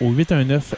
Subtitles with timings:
[0.00, 0.74] au 819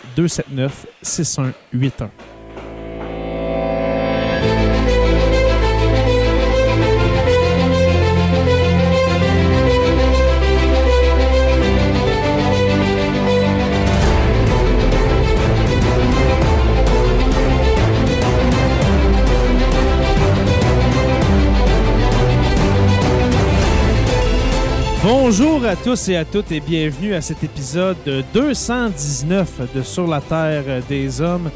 [25.35, 27.97] Bonjour à tous et à toutes et bienvenue à cet épisode
[28.35, 31.51] 219 de Sur la Terre des Hommes.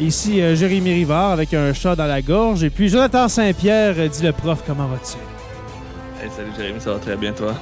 [0.00, 4.08] Ici euh, Jérémy Rivard avec un chat dans la gorge et puis Jonathan Saint-Pierre, euh,
[4.08, 5.16] dit le prof, comment vas-tu?
[6.20, 7.54] Hey, salut Jérémy, ça va très bien toi?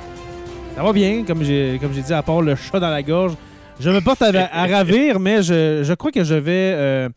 [0.75, 3.35] Ça va bien, comme j'ai comme j'ai dit, à part le chat dans la gorge.
[3.79, 7.09] Je me porte à, à ravir, mais je, je crois que je vais euh,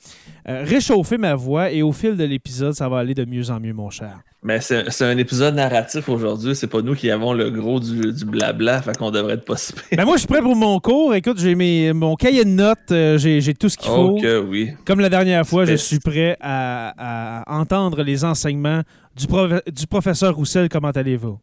[0.49, 3.59] euh, réchauffer ma voix et au fil de l'épisode, ça va aller de mieux en
[3.61, 4.19] mieux, mon cher.
[4.43, 8.25] Mais c'est un épisode narratif aujourd'hui, c'est pas nous qui avons le gros du, du
[8.25, 9.73] blabla, fait qu'on devrait être pas si.
[9.95, 11.13] Ben moi, je suis prêt pour mon cours.
[11.15, 14.17] Écoute, j'ai mes- mon cahier de notes, euh, j'ai tout ce qu'il faut.
[14.47, 14.71] Oui.
[14.85, 18.81] Comme la dernière fois, je suis prêt à, à entendre les enseignements
[19.15, 20.67] du, prof- du professeur Roussel.
[20.69, 21.37] Comment allez-vous?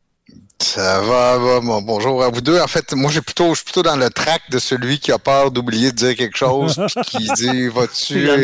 [0.59, 1.61] Ça va, va.
[1.61, 2.59] Bon, bonjour à vous deux.
[2.59, 5.19] En fait, moi, j'ai plutôt, je suis plutôt dans le track de celui qui a
[5.19, 8.37] peur d'oublier de dire quelque chose, puis qui dit, vas-tu, Il y en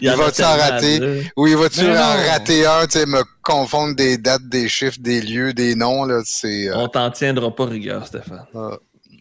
[0.00, 2.28] il y en il va-tu en rater?
[2.30, 6.22] rater un, tu sais, me confondre des dates, des chiffres, des lieux, des noms, là,
[6.24, 8.44] c'est, euh, On t'en tiendra pas rigueur, Stéphane.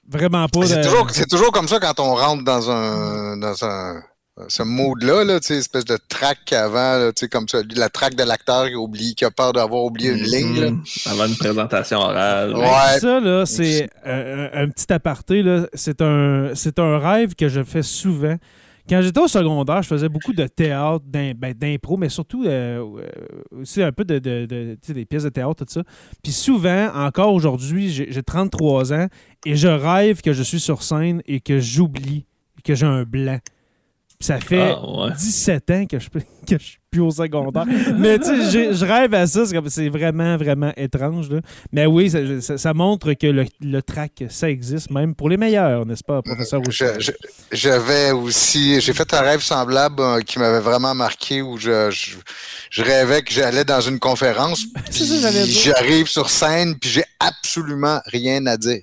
[0.09, 0.65] Vraiment pas.
[0.65, 4.01] c'est de- toujours, c'est toujours comme ça quand on rentre dans un, dans un,
[4.47, 7.89] ce mood-là, là, tu sais, espèce de track avant, là, tu sais, comme ça, la
[7.89, 10.71] track de l'acteur qui oublie, qui a peur d'avoir oublié une ligne, là.
[10.71, 10.83] Mhm.
[11.07, 12.55] Avant une présentation orale.
[12.55, 12.99] Ouais.
[12.99, 15.43] Ça, là, c'est euh, un, petit aparté.
[15.43, 15.67] là.
[15.73, 18.35] C'est un, c'est un rêve que je fais souvent.
[18.89, 22.83] Quand j'étais au secondaire, je faisais beaucoup de théâtre, d'im- ben, d'impro, mais surtout euh,
[22.97, 25.83] euh, aussi un peu de, des pièces de théâtre, tout ça.
[26.23, 29.07] Puis souvent, encore aujourd'hui, j'ai j'ai 33 ans
[29.45, 32.25] et je rêve que je suis sur scène et que j'oublie
[32.63, 33.39] que j'ai un blanc.
[34.21, 35.11] Puis ça fait Ah, ouais.
[35.17, 36.09] 17 ans que je,
[36.47, 37.65] que je suis plus au secondaire.
[37.97, 39.45] Mais tu sais, je rêve à ça.
[39.67, 41.27] c'est vraiment, vraiment étrange.
[41.31, 41.39] là.
[41.71, 45.37] Mais oui, ça, ça- ça montre que le, le track, ça existe, même pour les
[45.37, 46.61] meilleurs, n'est-ce pas, professeur
[47.51, 52.17] J'avais aussi, j'ai fait un rêve semblable euh, qui m'avait vraiment marqué où je, je,
[52.69, 54.61] je rêvais que j'allais dans une conférence,
[55.47, 58.81] j'arrive sur scène, puis j'ai absolument rien à dire.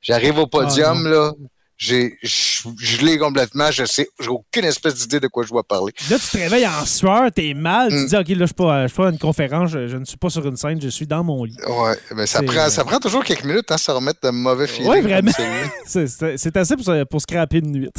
[0.00, 1.32] J'arrive au podium, Ah, là,
[1.78, 5.62] j'ai, je, je l'ai complètement, je sais, j'ai aucune espèce d'idée de quoi je dois
[5.62, 5.92] parler.
[6.10, 8.06] Là, tu te réveilles en sueur, t'es mal, tu te Mm.
[8.06, 10.04] dis, OK, là, je suis pas, je suis pas à une conférence, je, je ne
[10.04, 11.56] suis pas sur une scène, je suis dans mon lit.
[11.66, 14.66] Ouais, mais ça C'est- prend, ça prend toujours quelques minutes, hein, se remettre de mauvais
[14.66, 14.88] feelings.
[14.90, 15.30] Ouais, vraiment.
[15.86, 17.90] C'est- assez pour, se- pour scraper une nuit.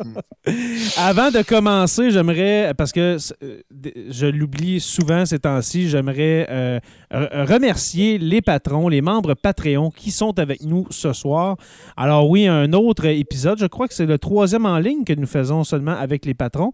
[0.96, 3.60] Avant de commencer, j'aimerais, parce que euh,
[4.10, 6.78] je l'oublie souvent ces temps-ci, j'aimerais euh,
[7.12, 11.56] re- remercier les patrons, les membres Patreon qui sont avec nous ce soir.
[11.96, 15.26] Alors oui, un autre épisode, je crois que c'est le troisième en ligne que nous
[15.26, 16.72] faisons seulement avec les patrons.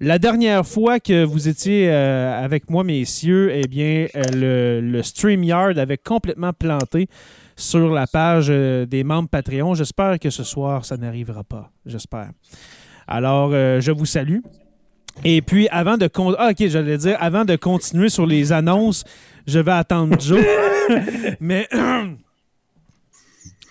[0.00, 5.02] La dernière fois que vous étiez euh, avec moi, messieurs, eh bien, euh, le, le
[5.02, 7.06] StreamYard avait complètement planté
[7.54, 9.74] sur la page euh, des membres Patreon.
[9.74, 11.70] J'espère que ce soir, ça n'arrivera pas.
[11.86, 12.30] J'espère.
[13.06, 14.38] Alors, je vous salue.
[15.24, 16.06] Et puis, avant de...
[16.06, 19.04] con- Ah, OK, j'allais dire, avant de continuer sur les annonces,
[19.46, 20.42] je vais attendre Joe.
[21.40, 21.68] Mais...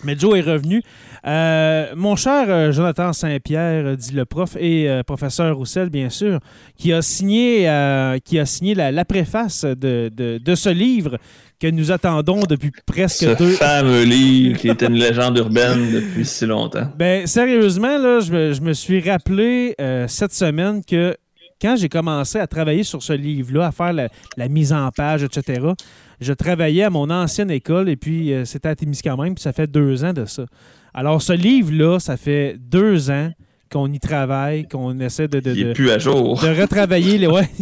[0.03, 0.81] Mais Joe est revenu.
[1.27, 6.09] Euh, mon cher euh, Jonathan Saint-Pierre, euh, dit le prof, et euh, professeur Roussel, bien
[6.09, 6.39] sûr,
[6.77, 11.17] qui a signé, euh, qui a signé la, la préface de, de- de ce livre
[11.59, 13.51] que nous attendons depuis presque Ce deux...
[13.51, 16.91] fameux livre qui était une légende urbaine depuis si longtemps.
[16.97, 19.75] Ben, sérieusement, là, je, me, je me suis rappelé
[20.07, 21.15] cette semaine que
[21.61, 24.07] quand j'ai commencé à travailler sur ce livre-là, à faire la,
[24.37, 25.61] la mise en page, etc.,
[26.19, 29.67] je travaillais à mon ancienne école et puis euh, c'était à Témiscamingue, puis ça fait
[29.67, 30.45] deux ans de ça.
[30.93, 33.31] Alors, ce livre-là, ça fait deux ans
[33.71, 36.39] qu'on y travaille, qu'on essaie de, de, Il est plus à jour.
[36.41, 37.27] de retravailler les.
[37.27, 37.49] Ouais.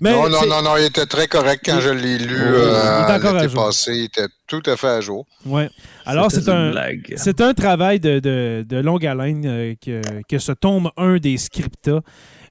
[0.00, 3.32] Mais non, non, non, non, il était très correct quand je l'ai lu il euh,
[3.42, 3.92] l'été passé.
[3.96, 5.26] Il était tout à fait à jour.
[5.44, 5.68] Ouais.
[6.04, 6.72] Alors, c'est un.
[7.16, 11.36] C'est un travail de, de- de longue haleine euh, que, que ce tome 1 des
[11.38, 12.00] scriptas.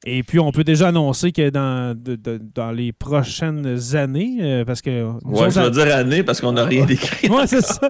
[0.08, 4.64] Et puis, on peut déjà annoncer que dans, de- de- dans les prochaines années, euh,
[4.64, 5.04] parce que...
[5.24, 7.28] Ouais, je vais dire année parce qu'on n'a rien décrit.
[7.36, 7.90] Ouais, c'est ça.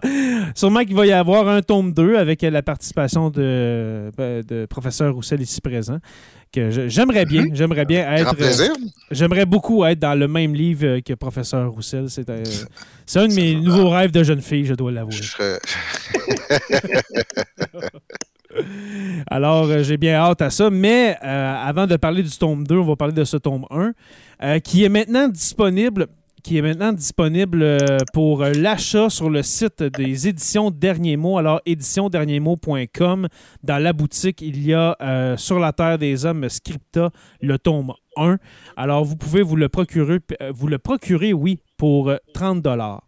[0.56, 5.14] Sûrement qu'il va y avoir un tome 2 avec la participation de, ben, de professeur
[5.14, 5.98] Roussel ici présent.
[6.54, 8.30] Que j'aimerais bien, j'aimerais bien être...
[8.30, 8.72] euh, plaisir.
[9.12, 12.06] J'aimerais beaucoup être dans le même livre que professeur Roussel.
[12.10, 12.44] C'est euh,
[13.06, 15.12] c'est un de mes nouveaux rêves de jeune fille, je dois l'avouer.
[15.12, 15.60] Je serais-
[19.28, 20.70] Alors, euh, j'ai bien hâte à ça.
[20.70, 23.94] Mais euh, avant de parler du tome 2, on va parler de ce tome 1,
[24.44, 26.08] euh, qui est maintenant disponible
[26.44, 27.80] qui est maintenant disponible
[28.14, 31.40] pour l'achat sur le site des éditions Dernier Mot.
[31.40, 33.28] Alors, éditionderniermot.com.
[33.64, 37.10] Dans la boutique, il y a Sur la Terre des Hommes Scripta,
[37.42, 38.38] le tome 1.
[38.78, 40.20] Alors, vous pouvez vous le procurer,
[40.54, 43.02] vous le procurer oui, pour euh, 30 dollars.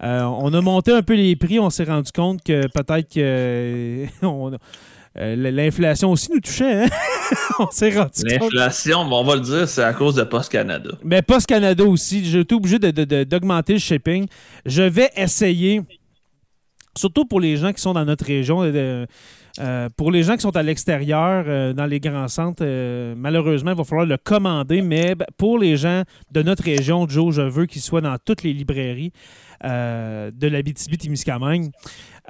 [0.00, 1.58] on a monté un peu les prix.
[1.58, 4.52] On s'est rendu compte que peut-être que on-
[5.18, 6.84] euh, l'inflation aussi nous touchait.
[6.84, 6.88] hein?
[7.58, 8.52] on s'est rendu compte.
[8.52, 10.90] L'inflation, bon, on va le dire, c'est à cause de Post Canada.
[11.04, 14.26] Mais Post Canada aussi, j'ai été obligé de- de- de- d'augmenter le shipping.
[14.64, 15.82] Je vais essayer,
[16.96, 19.06] surtout pour les gens qui sont dans notre région, de-
[19.60, 23.72] euh, pour les gens qui sont à l'extérieur, euh, dans les grands centres, euh, malheureusement,
[23.72, 24.80] il va falloir le commander.
[24.82, 28.42] Mais ben, pour les gens de notre région, Joe, je veux qu'il soit dans toutes
[28.42, 29.12] les librairies
[29.64, 31.70] euh, de la BTB-Témiscamingue.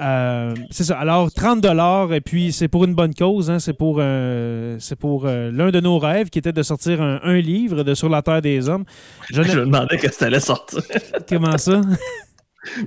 [0.01, 0.99] Euh, c'est ça.
[0.99, 1.65] Alors, 30
[2.13, 3.51] et puis c'est pour une bonne cause.
[3.51, 3.59] hein.
[3.59, 7.21] C'est pour, euh, c'est pour euh, l'un de nos rêves qui était de sortir un,
[7.23, 8.85] un livre de Sur la Terre des Hommes.
[9.31, 10.83] Je Je me demandais que ça allait sortir.
[11.29, 11.81] Comment ça?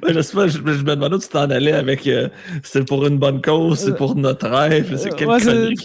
[0.08, 2.30] Je sais pas, je, je me demandais où tu t'en allais avec euh,
[2.64, 4.96] c'est pour une bonne cause, c'est pour notre rêve.
[4.98, 5.40] C'est quelle Ouais,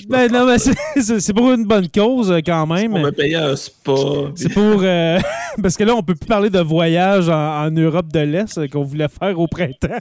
[0.09, 2.95] ben, non, mais c'est- pour une bonne cause euh, quand même.
[2.95, 3.93] On va payer un spa.
[4.37, 4.83] C'est pour.
[4.85, 5.19] euh,
[5.63, 8.69] parce que là, on peut plus parler de voyage en, en Europe de l'Est euh,
[8.69, 9.99] qu'on voulait faire au printemps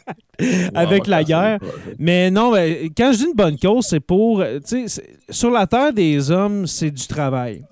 [0.75, 1.57] avec la guerre.
[1.97, 4.41] Mais non, ben, quand je dis une bonne cause, c'est pour.
[4.41, 4.59] euh,
[5.31, 7.63] sur la terre des hommes, c'est du travail.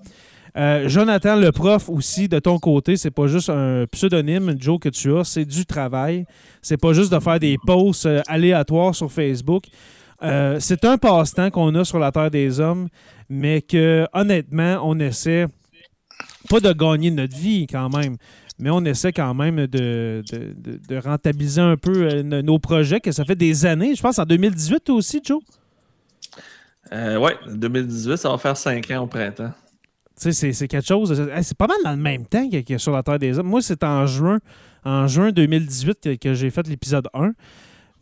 [0.56, 4.88] Euh, Jonathan, le prof aussi, de ton côté, c'est pas juste un pseudonyme, Joe, que
[4.88, 6.24] tu as, c'est du travail.
[6.62, 9.64] C'est pas juste de faire des posts euh, aléatoires sur Facebook.
[10.22, 12.88] Euh, c'est un passe-temps qu'on a sur la Terre des Hommes,
[13.28, 15.46] mais que honnêtement, on essaie
[16.50, 18.16] pas de gagner notre vie quand même,
[18.58, 23.24] mais on essaie quand même de, de- de- rentabiliser un peu nos- projets, que ça
[23.24, 25.40] fait des années, je pense en 2018 toi aussi, Joe.
[26.92, 29.52] Euh, ouais, 2018, ça va faire 5 ans au printemps.
[30.18, 31.14] C'est- quelque chose.
[31.42, 33.46] C'est pas mal dans le même temps que, sur la Terre des Hommes.
[33.46, 34.38] Moi, c'est en juin,
[34.84, 37.32] en juin 2018 que, que j'ai fait l'épisode 1.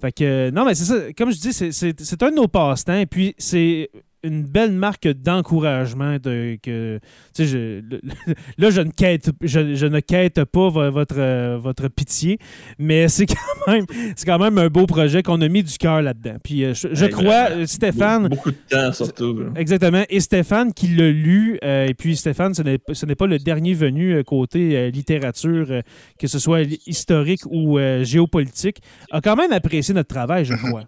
[0.01, 1.13] Fait que, non, mais c'est ça.
[1.17, 2.99] Comme je dis, c'est un de nos passe-temps.
[2.99, 3.91] Et puis, c'est
[4.27, 6.17] une belle marque d'encouragement.
[6.23, 6.99] De, que,
[7.39, 8.01] je- le-
[8.59, 12.39] là, je ne quête, je, je ne quête pas vo- votre, votre pitié,
[12.79, 13.27] mais c'est
[13.67, 16.37] quand, même- c'est quand même un beau projet qu'on a mis du cœur là-dedans.
[16.43, 19.41] Puis, euh, je, je Hey, crois, euh, Stéphane, Beaucoup, de temps surtout.
[19.57, 20.03] Exactement.
[20.09, 21.59] Et Stéphane qui l'a lu.
[21.65, 25.67] euh, et puis Stéphane, ce n'est ce n'est pas le dernier venu côté euh, littérature,
[25.71, 25.81] euh,
[26.19, 28.79] que ce soit historique ou géopolitique,
[29.11, 30.85] a quand même apprécié notre travail, je crois.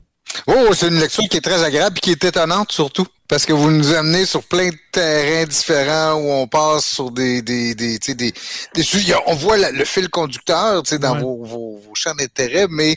[0.47, 3.07] Oh, c'est une lecture qui est très agréable et qui est étonnante surtout.
[3.29, 7.43] Parce que vous nous amenez sur plein de terrains différents où on passe sur des.
[7.43, 8.33] des, des, tu sais, des,
[8.75, 9.15] des sujets.
[9.27, 11.21] On voit la- le fil conducteur tu sais, dans Ouais.
[11.21, 12.97] vos, vos, vos champs d'intérêt, mais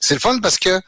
[0.00, 0.80] c'est le fun parce que euh,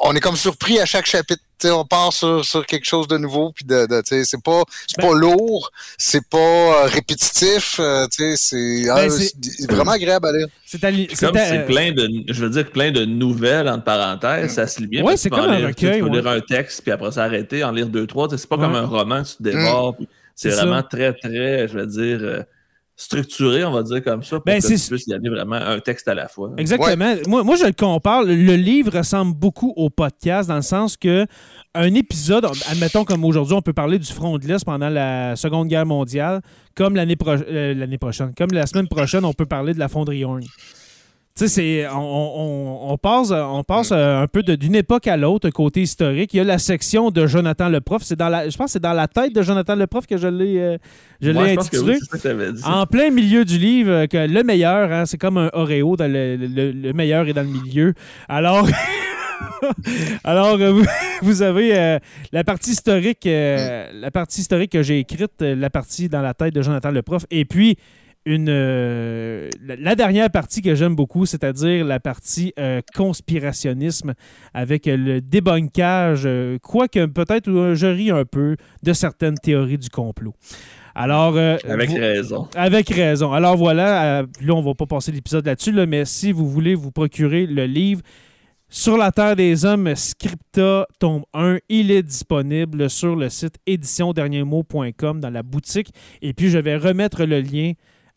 [0.00, 1.42] on est comme surpris à chaque chapitre.
[1.62, 4.24] Tu sais, on part sur, sur quelque chose de nouveau, puis de, de tu sais,
[4.24, 8.96] c'est pas c'est Ben- pas lourd, c'est pas euh, répétitif, euh, tu sais, c'est ah,
[8.96, 10.48] Ben, c'est- c'est vraiment agréable à lire.
[10.66, 14.66] C'est Comme c'est c'est plein de, je veux dire, plein de nouvelles, entre parenthèses, ça
[14.66, 15.04] se lit bien.
[15.04, 16.20] Ouais, c'est comme un lire- tu sais, recueil, Tu peux ouais.
[16.22, 18.28] lire un texte, puis après s'arrêter, en lire deux, trois.
[18.30, 19.94] C'est pas comme un roman, tu te dévores.
[19.96, 20.82] puis C'est C'est vraiment ça.
[20.84, 22.42] très, très, je veux dire, euh,
[22.96, 25.56] structuré, on va dire comme ça, pour Ben, que c'est- tu puisses y aller vraiment
[25.56, 26.50] un texte à la fois.
[26.56, 27.14] Exactement.
[27.26, 28.22] Moi, moi, je le compare.
[28.22, 31.26] Le, livre ressemble beaucoup au podcast dans le sens que
[31.74, 35.68] un épisode, admettons comme aujourd'hui, on peut parler du front de l'Est pendant la Seconde
[35.68, 36.40] Guerre mondiale,
[36.74, 40.24] comme l'année pro- euh, prochaine, comme la semaine prochaine, on peut parler de la fonderie
[40.24, 40.42] Horn.
[41.34, 45.48] Tu sais, on, on- on passe, on passe euh, un peu d'une époque à l'autre,
[45.48, 46.34] côté historique.
[46.34, 48.02] Il y a la section de Jonathan le prof.
[48.04, 50.18] C'est dans la, je pense que c'est dans la tête de Jonathan le prof que
[50.18, 50.76] je l'ai euh,
[51.22, 51.96] je l'ai intitulé.
[52.12, 52.62] oui, que dit.
[52.66, 56.10] En plein milieu du livre, euh, que le meilleur, hein, c'est comme un Oreo, dans
[56.10, 57.94] le, le- le meilleur est dans le milieu.
[58.28, 58.68] Alors,
[60.24, 60.82] alors euh,
[61.22, 61.98] vous, avez euh,
[62.32, 66.34] la partie historique, euh, la partie historique que j'ai écrite, euh, la partie dans la
[66.34, 67.76] tête de Jonathan le prof, et puis
[68.24, 74.14] une euh, la, dernière partie que j'aime beaucoup, c'est-à-dire la partie euh, conspirationnisme
[74.54, 79.88] avec euh, le débunkage, euh, quoique peut-être je ris un peu de certaines théories du
[79.88, 80.34] complot.
[80.94, 82.48] Alors, Avec vous- raison.
[82.54, 83.32] avec raison.
[83.32, 86.90] Alors voilà, là, on va pas passer l'épisode là-dessus, là, mais si vous voulez vous
[86.90, 88.02] procurer le livre
[88.68, 95.20] Sur la Terre des Hommes, Scripta, tome 1, il est disponible sur le site éditionderniermot.com
[95.20, 95.92] dans la boutique.
[96.20, 97.72] Et puis, je vais remettre le lien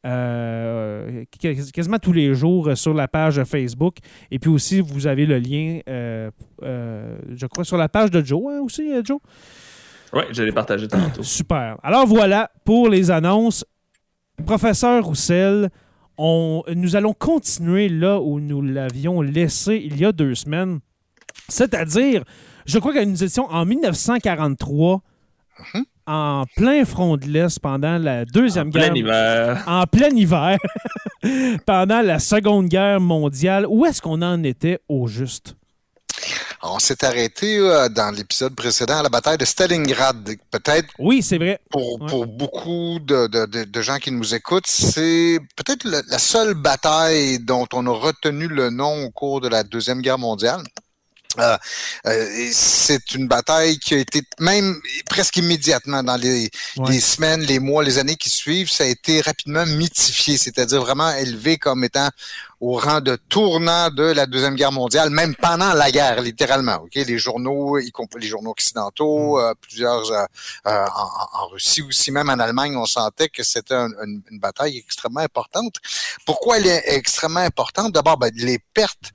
[0.06, 3.98] euh, quas- quasiment tous les jours euh, sur la page Facebook.
[4.32, 6.30] Et puis aussi, vous avez le lien, euh,
[6.64, 9.20] euh, je crois, sur la page de Joe hein, aussi, Joe?
[10.14, 11.24] Oui, je l'ai partagé tantôt.
[11.24, 11.78] Super.
[11.84, 13.66] Alors voilà pour les annonces.
[14.46, 15.70] Professeur Roussel,
[16.18, 20.80] on, nous allons continuer là où nous l'avions laissé il y a deux semaines.
[21.50, 22.24] C'est-à-dire,
[22.66, 25.02] je crois que nous étions en 1943,
[25.74, 25.86] Mhm.
[26.08, 29.64] En plein front de l'Est pendant la Deuxième En Guerre plein hiver.
[29.68, 30.58] en plein hiver,
[31.66, 33.66] pendant la Seconde Guerre mondiale.
[33.68, 35.56] Où est-ce qu'on en était au juste?
[36.68, 40.28] On s'est arrêté euh, dans l'épisode précédent à la bataille de Stalingrad.
[40.50, 41.60] Peut-être Oui, c'est vrai.
[41.70, 42.08] pour, Ouais.
[42.10, 47.38] pour beaucoup de, de- de- de gens qui nous écoutent, c'est peut-être la seule bataille
[47.40, 50.62] dont on a retenu le nom au cours de la Deuxième Guerre mondiale.
[51.40, 51.58] Euh,
[52.08, 56.92] euh, c'est une bataille qui a été même presque immédiatement dans les, Ouais.
[56.92, 61.12] les semaines, les mois, les années qui suivent, ça a été rapidement mythifié, c'est-à-dire vraiment
[61.12, 62.10] élevé comme étant
[62.62, 66.76] au rang de tournant de la deuxième guerre mondiale, même pendant la guerre, littéralement.
[66.84, 70.24] Ok, les journaux, y compris les journaux occidentaux, euh, plusieurs euh,
[70.68, 74.22] euh, en, en- en Russie aussi, même en Allemagne, on sentait que c'était un- une,
[74.32, 75.76] une bataille extrêmement importante.
[76.26, 77.92] Pourquoi elle est extrêmement importante?
[77.92, 79.12] D'abord, ben, les pertes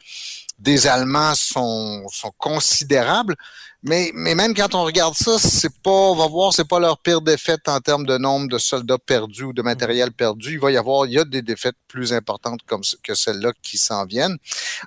[0.61, 3.35] des Allemands sont, sont considérables.
[3.83, 6.99] Mais, mais même quand on regarde ça, c'est pas, on va voir, c'est pas leur
[6.99, 10.53] pire défaite en termes de nombre de soldats perdus ou de matériel perdu.
[10.53, 13.79] Il va y avoir, il y a des défaites plus importantes comme que celles-là qui
[13.79, 14.37] s'en viennent.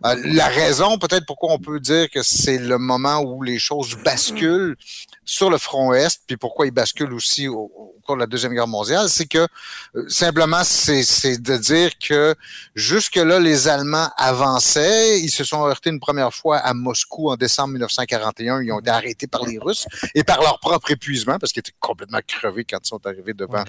[0.05, 3.97] Euh, la raison, peut-être pourquoi on peut dire que c'est le moment où les choses
[4.05, 4.77] basculent
[5.25, 7.71] sur le front Est, puis pourquoi ils basculent aussi au,
[8.05, 9.47] cours de la Deuxième Guerre mondiale, c'est que
[9.95, 12.35] euh, simplement, c'est de dire que
[12.75, 15.21] jusque-là, les Allemands avançaient.
[15.21, 18.61] Ils se sont heurtés une première fois à Moscou en décembre 1941.
[18.61, 21.71] Ils ont été arrêtés par les Russes et par leur propre épuisement parce qu'ils étaient
[21.79, 23.63] complètement crevés quand ils sont arrivés devant,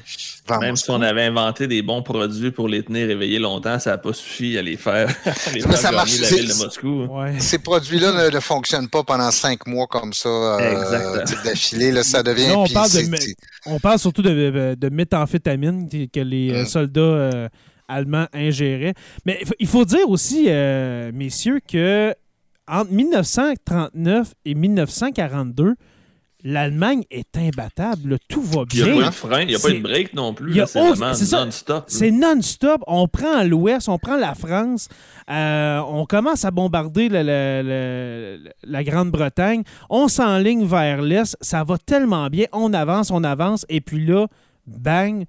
[0.46, 3.90] devant Même si on avait inventé des bons produits pour les tenir éveillés longtemps, ça
[3.90, 6.54] n'a pas suffi à les faire, à les Mais faire ça marche, la ville de
[6.54, 7.04] Moscou.
[7.06, 7.38] Ouais.
[7.40, 11.44] Ces produits-là ne, ne fonctionnent pas pendant cinq mois comme ça euh, Exact.
[11.44, 12.02] d'affilée.
[12.02, 12.48] Ça devient.
[12.48, 13.34] Là, on parle de
[13.66, 17.48] On parle surtout de, de, méthamphétamine que les euh, soldats euh,
[17.88, 18.94] allemands ingéraient.
[19.24, 22.14] Mais il faut- il faut dire aussi, euh, messieurs, que
[22.68, 25.74] entre 1939 et 1942,
[26.46, 28.18] l'Allemagne est imbattable.
[28.28, 29.02] Tout va Il n'y a bien.
[29.02, 30.60] pas de frein, il n'y a pas de break non plus.
[30.66, 30.80] C'est
[31.32, 31.84] non-stop.
[31.88, 32.82] C'est non-stop.
[32.86, 34.88] On prend l'Ouest, on prend la France,
[35.30, 42.46] euh, on commence à bombarder la Grande-Bretagne, on s'enligne vers l'Est, ça va tellement bien,
[42.52, 44.26] on avance, on avance, et puis là,
[44.66, 45.24] bang,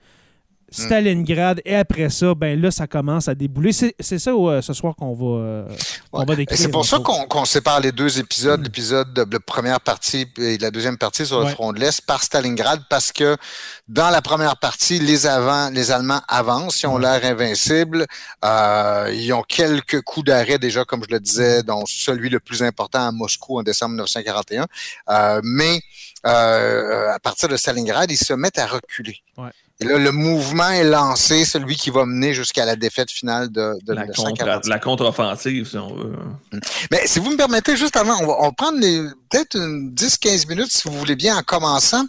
[0.75, 3.71] Stalingrad, et après ça, ben là, ça commence à débouler.
[3.73, 5.67] C'est ça euh, ce soir qu'on va, euh,
[6.13, 6.25] Ouais.
[6.25, 6.57] va décrire.
[6.57, 10.71] C'est pour ça qu'on sépare les deux épisodes, l'épisode de la première partie et la
[10.71, 11.51] deuxième partie sur le Ouais.
[11.51, 13.35] front de l'Est par Stalingrad, parce que
[13.87, 18.05] dans la première partie, les, avant, les Allemands avancent, ils ont l'air invincibles,
[18.43, 22.63] euh, ils ont quelques coups d'arrêt déjà, comme je le disais, dont celui le plus
[22.63, 24.65] important à Moscou en décembre 1941,
[25.09, 25.79] euh, mais
[26.25, 29.17] euh, à partir de Stalingrad, ils se mettent à reculer.
[29.37, 29.49] Ouais.
[29.81, 33.73] Et là, le mouvement est lancé, celui qui va mener jusqu'à la défaite finale de,
[33.83, 34.53] de La, 1945.
[34.53, 36.13] contre, la contre-offensive, si on veut.
[36.91, 40.47] Mais si vous me permettez, juste avant, on va, on va prendre peut-être une 10-15
[40.47, 42.05] minutes, si vous voulez bien, en commençant,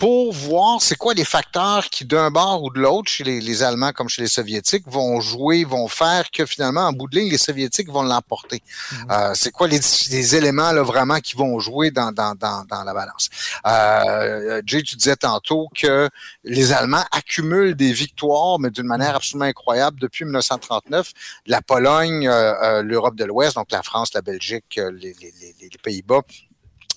[0.00, 3.62] pour voir c'est quoi les facteurs qui, d'un bord ou de l'autre, chez les, les
[3.62, 7.30] Allemands comme chez les Soviétiques, vont jouer, vont faire que finalement, en bout de ligne,
[7.30, 8.62] les Soviétiques vont l'emporter.
[9.10, 9.78] Euh, c'est quoi les,
[10.10, 13.28] les éléments là, vraiment qui vont jouer dans, dans, dans, dans la balance?
[13.66, 16.08] Euh, Jay, tu disais tantôt que
[16.44, 21.12] les Allemands accumulent des victoires, mais d'une manière absolument incroyable depuis 1939.
[21.44, 25.54] La Pologne, euh, euh, l'Europe de l'Ouest, donc la France, la Belgique, les, les, les,
[25.60, 26.22] les Pays-Bas.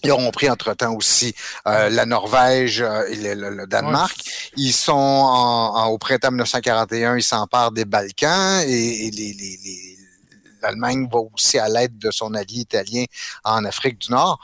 [0.03, 1.33] Ils auront pris entre-temps aussi
[1.67, 4.17] euh, la Norvège euh, et le, le- le Danemark.
[4.57, 9.59] Ils sont en, en- au printemps 1941, ils s'emparent des Balkans et, et les, les,
[9.63, 9.97] les-
[10.61, 13.05] l'Allemagne va aussi à l'aide de son allié italien
[13.43, 14.39] en Afrique du Nord.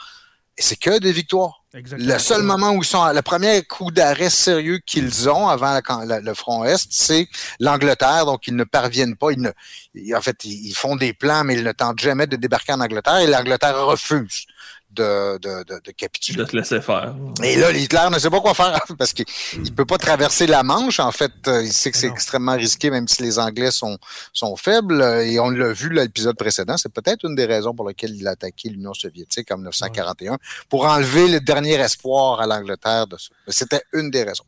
[0.58, 1.64] Et c'est que des victoires.
[1.74, 2.14] Exactement.
[2.14, 6.06] Le seul moment où ils sont, le premier coup d'arrêt sérieux qu'ils ont avant la-
[6.06, 7.28] la- le front Est, c'est
[7.60, 8.26] l'Angleterre.
[8.26, 9.32] Donc, ils ne parviennent pas.
[9.32, 12.36] Ils ne, en fait, ils ils font des plans, mais ils ne tentent jamais de
[12.36, 14.46] débarquer en Angleterre et l'Angleterre refuse
[14.92, 16.38] de, de, de, de capituler.
[16.38, 17.16] De te laisser faire.
[17.44, 19.26] Et là, Hitler ne sait pas quoi faire parce qu'il
[19.64, 21.00] ne peut pas traverser la Manche.
[21.00, 23.98] En fait, Euh, il sait que c'est extrêmement risqué, même si les Anglais sont,
[24.34, 25.02] sont faibles.
[25.24, 26.78] Et on l'a vu l'épisode précédent.
[26.78, 30.38] C'est peut-être une des raisons pour lesquelles il a attaqué l'Union soviétique en 1941
[30.70, 33.30] pour enlever le dernier espoir à l'Angleterre de ça.
[33.48, 34.46] C'était une des raisons.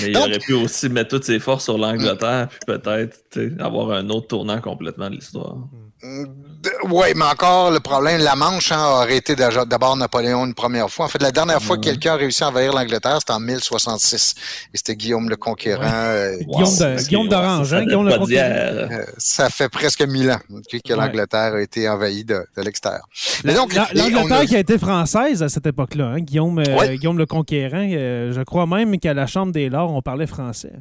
[0.00, 3.18] Mais il aurait pu aussi mettre toutes ses forces sur l'Angleterre, puis peut-être
[3.60, 5.56] avoir un autre tournant complètement de l'histoire.
[6.84, 11.04] Oui, mais encore, le problème, la Manche hein, aurait été d'abord Napoléon une première fois.
[11.06, 11.90] En fait, la dernière fois que Ouais.
[11.92, 14.34] quelqu'un a réussi à envahir l'Angleterre, c'était en 1066.
[14.72, 15.82] Et c'était Guillaume le Conquérant.
[15.84, 18.48] euh, Guillaume de- Wow, Guillaume d'Orange, ça hein, Guillaume le Conquérant.
[18.48, 20.96] Euh, ça fait presque mille ans ok, que Ouais.
[20.98, 23.06] l'Angleterre a été envahie de, de l'extérieur.
[23.44, 28.32] L'Angleterre a- qui a été française à cette époque-là, hein, Guillaume, euh, le Conquérant, euh,
[28.32, 30.72] je crois même qu'à la Chambre des Lords, on parlait français.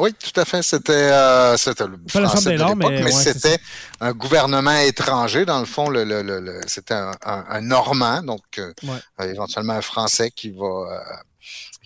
[0.00, 0.62] Oui, tout à fait.
[0.62, 3.58] C'était euh, le Pas français de l'époque, mais mais, ouais, c'est c'était
[4.00, 5.44] un gouvernement étranger.
[5.44, 8.90] Dans le fond, le, le, le- le- c'était un, un- un Normand, donc euh, Ouais.
[9.20, 10.98] euh, éventuellement un Français qui va euh,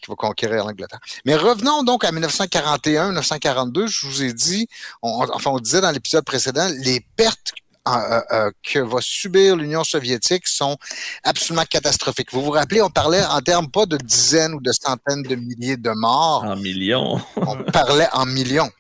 [0.03, 0.99] qui va conquérir l'Angleterre.
[1.25, 3.87] Mais revenons donc à 1941, 1942.
[3.87, 4.69] Je vous ai dit,
[5.03, 7.53] on- enfin on disait dans l'épisode précédent, les pertes
[7.85, 10.77] que va subir l'Union soviétique sont
[11.23, 12.33] absolument catastrophiques.
[12.33, 15.77] Vous vous rappelez, on parlait en termes pas de dizaines ou de centaines de milliers
[15.77, 17.21] de morts, En millions.
[17.37, 18.71] on parlait en millions.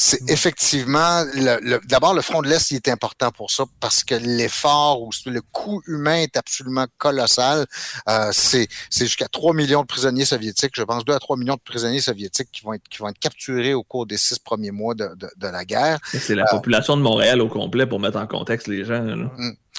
[0.00, 0.30] C'est Mm.
[0.30, 4.14] effectivement, le, le- d'abord, le front de l'Est, il est important pour ça parce que
[4.14, 7.66] l'effort ou le coût humain est absolument colossal.
[8.08, 11.56] Euh, c'est, c'est jusqu'à 3 millions de prisonniers soviétiques, je pense 2 à 3 millions
[11.56, 14.70] de prisonniers soviétiques qui vont être, qui vont être capturés au cours des six premiers
[14.70, 15.98] mois de, de- de la guerre.
[16.12, 19.02] C'est la population de Montréal au complet pour mettre en contexte les gens.
[19.02, 19.30] là.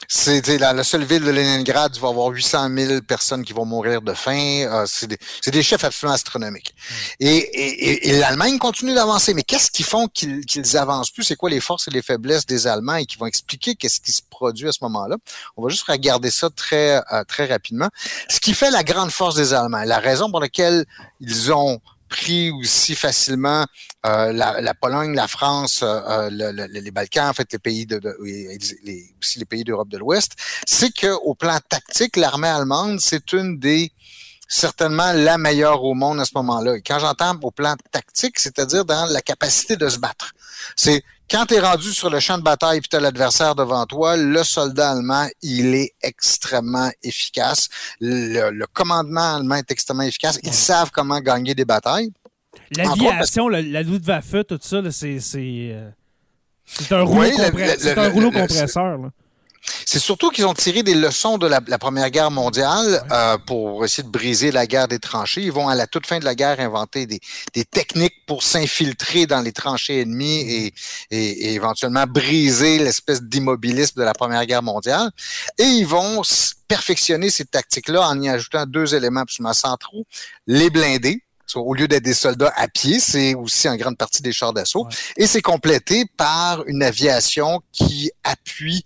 [0.07, 3.53] C'est la, la seule ville de Leningrad, il va y avoir 800 000 personnes qui
[3.53, 4.33] vont mourir de faim.
[4.65, 6.73] Euh, c'est des, des chiffres absolument astronomiques.
[7.19, 9.33] Et, et, et- et l'Allemagne continue d'avancer.
[9.33, 11.23] Mais qu'est-ce qui font qu'ils qu'ils avancent plus?
[11.23, 14.11] C'est quoi les forces et les faiblesses des Allemands et qui vont expliquer qu'est-ce qui
[14.11, 15.17] se produit à ce moment-là?
[15.57, 17.89] On va juste regarder ça très, euh, très rapidement.
[18.29, 20.85] Ce qui fait la grande force des Allemands, la raison pour laquelle
[21.19, 23.65] ils ont pris aussi facilement
[24.05, 27.59] euh, la, la Pologne, la France, euh, euh, le- le- les Balkans, en fait, les
[27.59, 28.17] pays de, de-
[28.83, 30.31] les- aussi les pays d'Europe de l'Ouest,
[30.67, 33.91] c'est que au plan tactique, l'armée allemande, c'est une des
[34.47, 36.77] certainement la meilleure au monde à ce moment-là.
[36.77, 40.31] Et quand j'entends au plan tactique, c'est-à-dire dans la capacité de se battre.
[40.75, 43.85] C'est quand tu es rendu sur le champ de bataille et tu as l'adversaire devant
[43.85, 47.69] toi, le soldat allemand, il est extrêmement efficace.
[47.99, 50.39] Le, le commandement allemand est extrêmement efficace.
[50.43, 52.11] Ils savent comment gagner des batailles.
[52.75, 55.19] L'aviation, la, la Luftwaffe, tout ça, c'est.
[55.19, 57.31] C'est un rouleau, Oui,
[58.31, 58.99] compresseur.
[59.85, 63.83] C'est surtout qu'ils ont tiré des leçons de la, la Première Guerre mondiale euh, pour
[63.83, 65.41] essayer de briser la guerre des tranchées.
[65.41, 67.19] Ils vont à la toute fin de la guerre inventer des,
[67.53, 70.73] des techniques pour s'infiltrer dans les tranchées ennemies et,
[71.11, 75.09] et, et éventuellement briser l'espèce d'immobilisme de la Première Guerre mondiale.
[75.57, 76.21] Et ils vont
[76.67, 80.05] perfectionner ces tactiques-là en y ajoutant deux éléments absolument centraux.
[80.45, 81.23] Les blindés,
[81.55, 84.85] au lieu d'être des soldats à pied, c'est aussi en grande partie des chars d'assaut.
[84.85, 84.93] Ouais.
[85.17, 88.85] Et c'est complété par une aviation qui appuie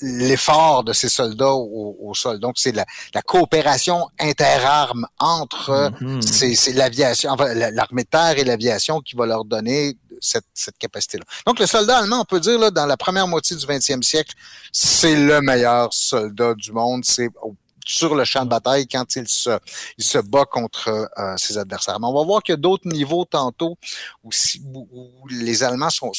[0.00, 2.38] l'effort de ces soldats au, au sol.
[2.40, 6.22] Donc, c'est la, la coopération interarmes entre Mhm.
[6.22, 10.44] c'est, c'est l'aviation, enfin, la- l'armée de terre et l'aviation qui va leur donner cette,
[10.54, 11.24] cette capacité-là.
[11.46, 14.34] Donc, le soldat allemand, on peut dire, là, dans la première moitié du 20e siècle,
[14.72, 17.04] c'est le meilleur soldat du monde.
[17.04, 17.54] C'est au-
[17.88, 21.98] sur le champ de bataille quand il se, bat contre euh, ses adversaires.
[21.98, 23.78] Mais on va voir qu'il y a d'autres niveaux tantôt
[24.22, 24.30] où,
[25.30, 26.12] les Allemands sont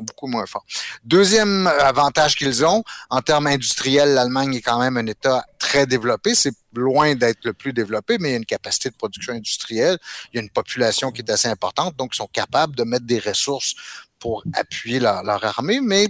[0.00, 0.64] beaucoup moins forts.
[1.04, 6.34] Deuxième avantage qu'ils ont, en termes industriels, l'Allemagne est quand même un État très développé.
[6.34, 9.98] C'est loin d'être le plus développé, mais il y a une capacité de production industrielle.
[10.32, 13.04] Il y a une population qui est assez importante, donc ils sont capables de mettre
[13.04, 13.74] des ressources
[14.18, 15.80] pour appuyer leur, leur armée.
[15.82, 16.08] Mais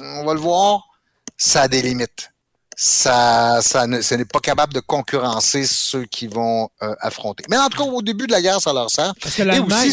[0.00, 0.88] on va le voir,
[1.36, 2.29] ça a des limites.
[2.82, 7.44] Ça, ça ne, ce n'est pas capable de concurrencer ceux qui vont euh, affronter.
[7.50, 9.12] Mais en tout cas, au début de la guerre, ça leur sert.
[9.20, 9.90] Parce que l'Allemagne.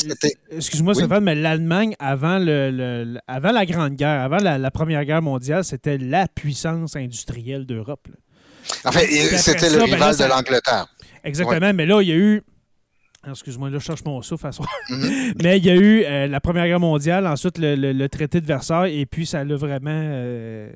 [0.52, 1.02] Excuse-moi, Oui.
[1.04, 5.22] Stéphane, mais l'Allemagne, avant, le, le- avant la Grande Guerre, avant la, la Première Guerre
[5.22, 8.08] mondiale, c'était la puissance industrielle d'Europe.
[8.86, 10.88] Enfin, après c'était le ben rival de l'Angleterre.
[11.26, 12.42] Exactement, mais là, il y a eu.
[13.30, 14.70] Excuse-moi, là, je cherche mon souffle à soir.
[14.90, 15.34] Mhm.
[15.44, 18.40] Mais il y a eu euh, la Première Guerre mondiale, ensuite le, le- le traité
[18.40, 19.90] de Versailles, et puis ça l'a vraiment.
[19.92, 20.70] euh,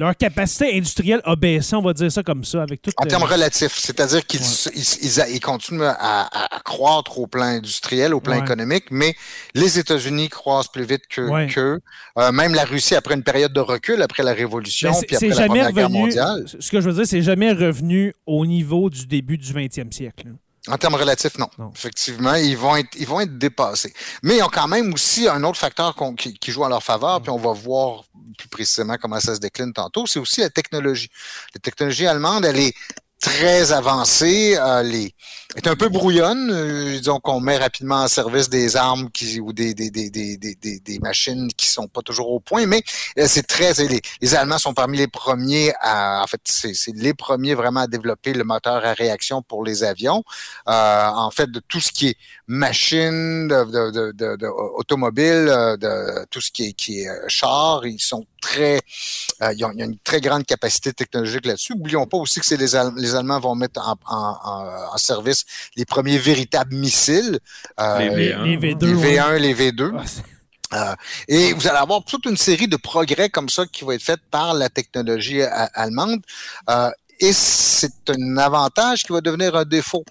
[0.00, 2.90] leur capacité industrielle a baissé, on va dire ça comme ça, avec tout.
[2.96, 4.72] En le- termes relatifs, c'est-à-dire qu'ils Ouais.
[4.74, 6.28] ils, ils- ils continuent à,
[6.64, 8.40] croître au plan industriel, au plan Ouais.
[8.42, 9.14] économique, mais
[9.54, 11.46] les États-Unis croissent plus vite que Ouais.
[11.48, 11.80] qu'eux.
[12.18, 15.28] Euh, même la Russie, après une période de recul, après la Révolution, Ben, puis après
[15.28, 18.88] la jamais Première Guerre mondiale, Ce que je veux dire, c'est jamais revenu au niveau
[18.90, 20.28] du début du 20e siècle.
[20.68, 21.48] En termes relatifs, non.
[21.58, 21.72] Non.
[21.74, 23.92] Effectivement, ils vont, être, ils vont être dépassés.
[24.22, 26.82] Mais ils ont quand même aussi un autre facteur qu'on- qui, qui joue en leur
[26.82, 28.04] faveur, puis on va voir
[28.36, 31.10] plus précisément comment ça se décline tantôt, c'est aussi la technologie.
[31.54, 32.74] La technologie allemande, elle est
[33.20, 34.82] très avancée, euh,
[35.56, 39.52] est un peu brouillonne, euh, disons qu'on met rapidement en service des armes qui, ou
[39.52, 39.74] des,
[41.02, 42.82] machines qui sont pas toujours au point, mais
[43.18, 46.96] euh, c'est très, les, les Allemands sont parmi les premiers à, en fait, c'est c'est
[46.96, 50.24] les premiers vraiment à développer le moteur à réaction pour les avions.
[50.68, 52.16] Euh, en fait, de tout ce qui est
[52.52, 57.08] machine, de, de, de, de- de- automobile, euh, de tout ce qui est, qui est
[57.08, 58.80] euh, char, ils sont très,
[59.42, 61.74] euh, ils, ont, ils ont une très grande capacité technologique là-dessus.
[61.74, 64.96] Oublions pas aussi que c'est les, Al- les Allemands vont mettre en, en, en- en
[64.96, 65.44] service
[65.76, 67.38] les premiers véritables missiles,
[67.78, 68.42] euh, Les Les, V1.
[68.44, 68.86] les V2.
[68.86, 69.16] les ouais.
[69.18, 69.92] V1, les V2.
[69.96, 70.04] Ah,
[70.72, 70.94] Euh,
[71.26, 74.20] et vous allez avoir toute une série de progrès comme ça qui va être faite
[74.30, 76.20] par la technologie a- allemande.
[76.68, 80.04] Euh, et c'est un avantage qui va devenir un défaut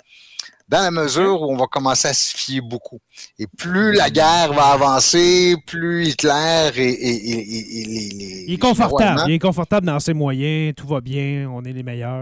[0.70, 3.00] dans la mesure où on va commencer à se fier beaucoup.
[3.40, 8.58] Et plus la guerre va avancer, plus Hitler et, et, et- et- les, Il est
[8.58, 9.24] confortable.
[9.28, 10.74] Il est confortable dans ses moyens.
[10.76, 11.50] Tout va bien.
[11.52, 12.22] On est les meilleurs.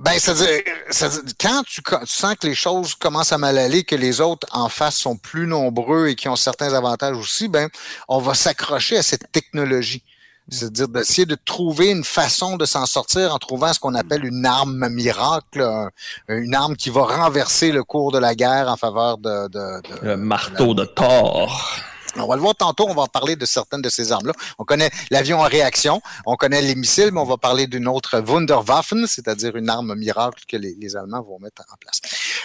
[0.00, 0.48] Ben, c'est-à-dire,
[0.90, 4.46] c'est-à-dire, quand tu, tu sens que les choses commencent à mal aller, que les autres
[4.50, 7.68] en face sont plus nombreux et qui ont certains avantages aussi, ben,
[8.08, 10.02] on va s'accrocher à cette technologie.
[10.50, 14.44] C'est-à-dire d'essayer de trouver une façon de s'en sortir en trouvant ce qu'on appelle une
[14.44, 15.90] arme miracle, un-
[16.28, 20.06] une arme qui va renverser le cours de la guerre en faveur de, de- de-
[20.06, 21.72] Le marteau de Thor.
[22.16, 24.34] on va le voir tantôt, on va parler de certaines de ces armes-là.
[24.58, 28.20] On connaît l'avion en réaction, on connaît les missiles, mais on va parler d'une autre
[28.20, 32.00] Wunderwaffen, c'est-à-dire une arme miracle que les, les Allemands vont mettre en place.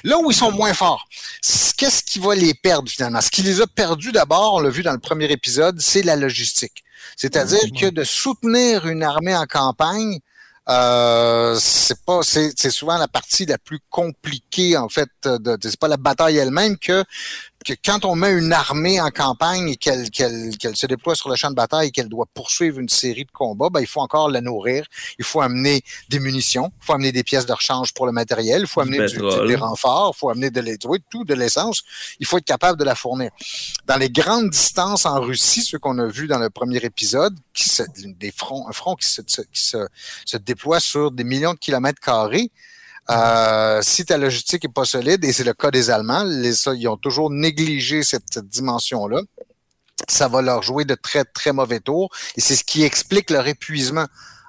[0.06, 1.06] Là où ils sont moins forts,
[1.78, 3.22] qu'est-ce qui va les perdre finalement?
[3.22, 6.16] Ce qui les a perdus d'abord, on l'a vu dans le premier épisode, c'est la
[6.16, 6.84] logistique.
[7.16, 7.80] C'est-à-dire Mhm.
[7.80, 10.20] que de soutenir une armée en campagne,
[10.68, 15.10] euh, c'est pas, c'est, c'est souvent la partie la plus compliquée en fait.
[15.24, 17.04] De, de- c'est pas la bataille elle-même que
[17.66, 20.08] que quand on met une armée en campagne et qu'elle
[20.76, 23.70] se déploie sur le champ de bataille et qu'elle doit poursuivre une série de combats,
[23.70, 24.86] ben, il faut encore la nourrir.
[25.18, 28.62] Il faut amener des munitions, il faut amener des pièces de rechange pour le matériel,
[28.62, 29.18] il faut amener du-
[29.48, 31.84] des renforts, il faut amener de oui, tout, de l'essence.
[32.20, 33.30] Il faut être capable de la fournir.
[33.86, 37.68] Dans les grandes distances en Russie, ceux qu'on a vus dans le premier épisode, qui
[37.68, 39.86] se, des fronts, un front qui se, se- qui se,
[40.26, 42.52] se déploie sur des millions de kilomètres carrés,
[43.10, 46.74] euh, si ta logistique est pas solide, et c'est le cas des Allemands, les, ça,
[46.76, 49.22] ils ont toujours négligé cette, cette dimension-là,
[50.08, 52.10] ça va leur jouer de très, très mauvais tours.
[52.38, 54.06] Et c'est ce qui explique leur épuisement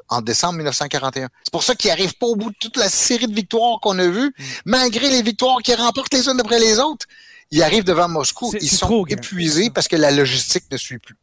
[0.09, 1.29] en décembre 1941.
[1.45, 3.99] C'est pour ça qu'ils n'arrivent pas au bout de toute la série de victoires qu'on
[3.99, 4.33] a vues,
[4.65, 7.07] malgré les victoires qu'ils remportent les unes après les autres.
[7.53, 11.17] Ils arrivent devant Moscou, ils sont trop épuisés parce que la logistique ne suit plus.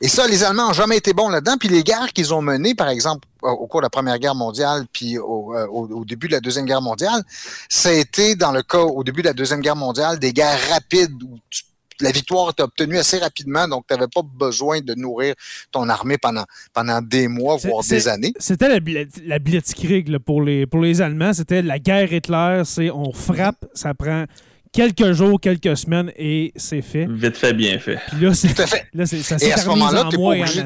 [0.00, 1.56] Et ça, les Allemands n'ont jamais été bons là-dedans.
[1.58, 4.84] Puis les guerres qu'ils ont menées, par exemple, au- cours de la Première Guerre mondiale,
[4.92, 7.22] puis au, euh, au- au début de la Deuxième Guerre mondiale,
[7.68, 10.58] ça a été, dans le cas, au début de la Deuxième Guerre mondiale, des guerres
[10.70, 11.62] rapides où tu-
[12.00, 15.34] la victoire était obtenue assez rapidement, donc tu n'avais pas besoin de nourrir
[15.70, 18.34] ton armée pendant, pendant des mois, voire des années.
[18.40, 18.80] C'était la,
[19.24, 21.32] la Blitzkrieg là, pour, les, pour les Allemands.
[21.32, 22.62] C'était la guerre Hitler.
[22.64, 24.24] C'est on frappe, ça prend
[24.74, 27.06] quelques jours, quelques semaines et c'est fait.
[27.08, 27.98] Vite fait, bien fait.
[28.08, 28.86] Puis là, c'est, Tout à fait.
[28.92, 30.64] là, c'est, ça Et à ce moment-là, en t'es pas mois et en obligé-.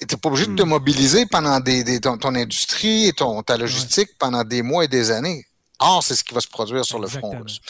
[0.00, 0.54] Tu n'es pas obligé Hmm.
[0.56, 4.62] de te mobiliser pendant des, des- ton, ton industrie et ton, ta logistique pendant des
[4.62, 5.44] mois et des années.
[5.80, 7.60] Or, c'est ce qui va se produire sur le front russe.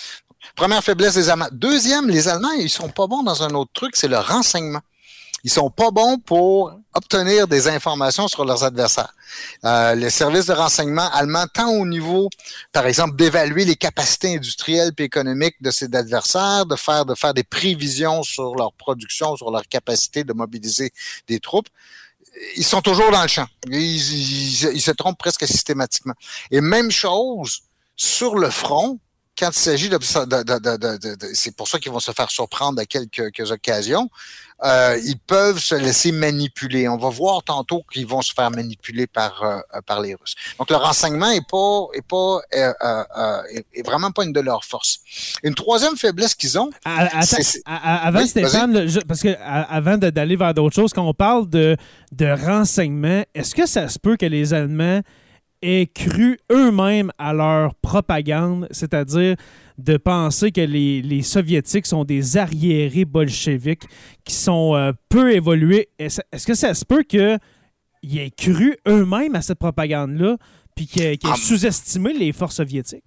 [0.55, 1.49] Première faiblesse des Allemands.
[1.53, 4.81] Deuxième, les Allemands, ils sont pas bons dans un autre truc, c'est le renseignement.
[5.45, 9.13] Ils sont pas bons pour obtenir des informations sur leurs adversaires.
[9.65, 12.29] Euh, les services de renseignement allemands, tant au niveau,
[12.71, 17.35] par exemple, d'évaluer les capacités industrielles et économiques de ces adversaires, de faire, de faire
[17.35, 20.93] des prévisions sur leur production, sur leur capacité de mobiliser
[21.27, 21.69] des troupes,
[22.57, 23.47] ils sont toujours dans le champ.
[23.67, 26.15] Ils, ils- ils se trompent presque systématiquement.
[26.51, 27.61] Et même chose
[27.97, 28.99] sur le front,
[29.39, 32.81] quand il s'agit de- de- de- de- c'est pour ça qu'ils vont se faire surprendre
[32.81, 34.09] à quelques, quelques occasions.
[34.65, 36.89] Euh, ils peuvent se laisser manipuler.
[36.89, 40.35] On va voir tantôt qu'ils vont se faire manipuler par euh, par les Russes.
[40.59, 43.43] Donc le renseignement est pas est pas euh,
[43.75, 45.01] est, vraiment pas une de leurs forces.
[45.43, 49.21] Une troisième faiblesse qu'ils ont, À- attends, c'est- à- à- avant Oui, Stéphane, je- parce
[49.21, 51.77] que à- avant d'aller vers d'autres choses, quand on parle de,
[52.13, 55.01] de renseignement, est-ce que ça se peut que les Allemands
[55.63, 59.37] aient cru eux-mêmes à leur propagande, c'est-à-dire
[59.83, 63.85] de penser que les, les Soviétiques sont des arriérés bolcheviques
[64.25, 65.89] qui sont euh, peu évolués?
[65.99, 67.39] Est-ce que ça se peut que
[68.03, 70.37] ils aient cru eux-mêmes à cette propagande-là,
[70.75, 71.41] puis qu'ils aient, qu'ils aient Ah.
[71.41, 73.05] sous-estimé les forces soviétiques?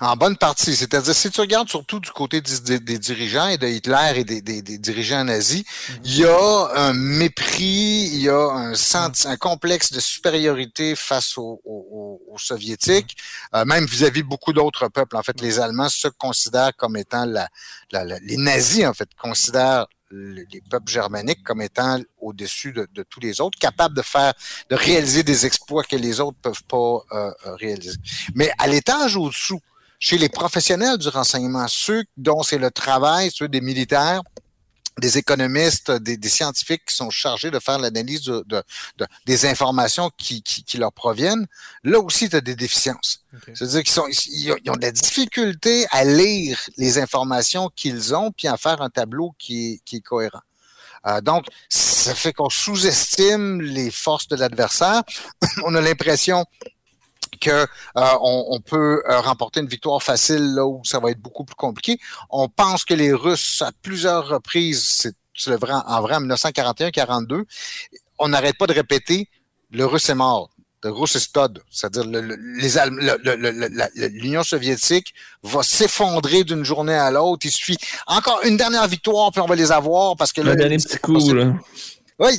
[0.00, 0.74] En bonne partie.
[0.74, 4.62] C'est-à-dire, si tu regardes surtout du côté des, dirigeants et de Hitler et des, des-
[4.62, 5.64] des dirigeants nazis,
[6.04, 11.38] il y a un mépris, il y a un, senti- un complexe de supériorité face
[11.38, 13.16] aux, aux- aux- Soviétiques,
[13.54, 15.16] euh, même vis-à-vis de beaucoup d'autres peuples.
[15.16, 17.48] En fait, les Allemands se considèrent comme étant la,
[17.92, 22.88] la- la- les nazis, en fait, considèrent le- les peuples germaniques comme étant au-dessus de,
[22.92, 24.32] de tous les autres, capables de faire,
[24.68, 26.76] de réaliser des exploits que les autres peuvent pas
[27.12, 27.96] euh, euh, réaliser.
[28.34, 29.60] Mais à l'étage au-dessous,
[30.06, 34.20] chez les professionnels du renseignement, ceux dont c'est le travail, ceux des militaires,
[34.98, 38.62] des économistes, des, des scientifiques qui sont chargés de faire l'analyse de, de-
[38.98, 41.46] de- des informations qui, qui, qui leur proviennent,
[41.84, 43.20] là aussi, tu as des déficiences.
[43.54, 48.14] C'est-à-dire qu'ils sont, ils ont, ils ont de la difficulté à lire les informations qu'ils
[48.14, 50.42] ont puis à faire un tableau qui est, qui est cohérent.
[51.06, 55.02] Euh, donc, ça fait qu'on sous-estime les forces de l'adversaire.
[55.64, 56.44] on a l'impression
[57.38, 57.66] que euh,
[57.96, 61.54] on, on peut euh, remporter une victoire facile là où ça va être beaucoup plus
[61.56, 61.98] compliqué.
[62.30, 67.44] On pense que les Russes, à plusieurs reprises, c'est le vrai, en vrai en 1941-42,
[68.18, 69.28] on n'arrête pas de répéter
[69.70, 70.50] le Russe est mort.
[71.70, 77.46] C'est-à-dire le- le- le- le- la- l'Union soviétique va s'effondrer d'une journée à l'autre.
[77.46, 80.56] Il suffit encore une dernière victoire, puis on va les avoir parce que là, Le
[80.56, 81.54] dernier petit coup, là.
[82.20, 82.38] Oui,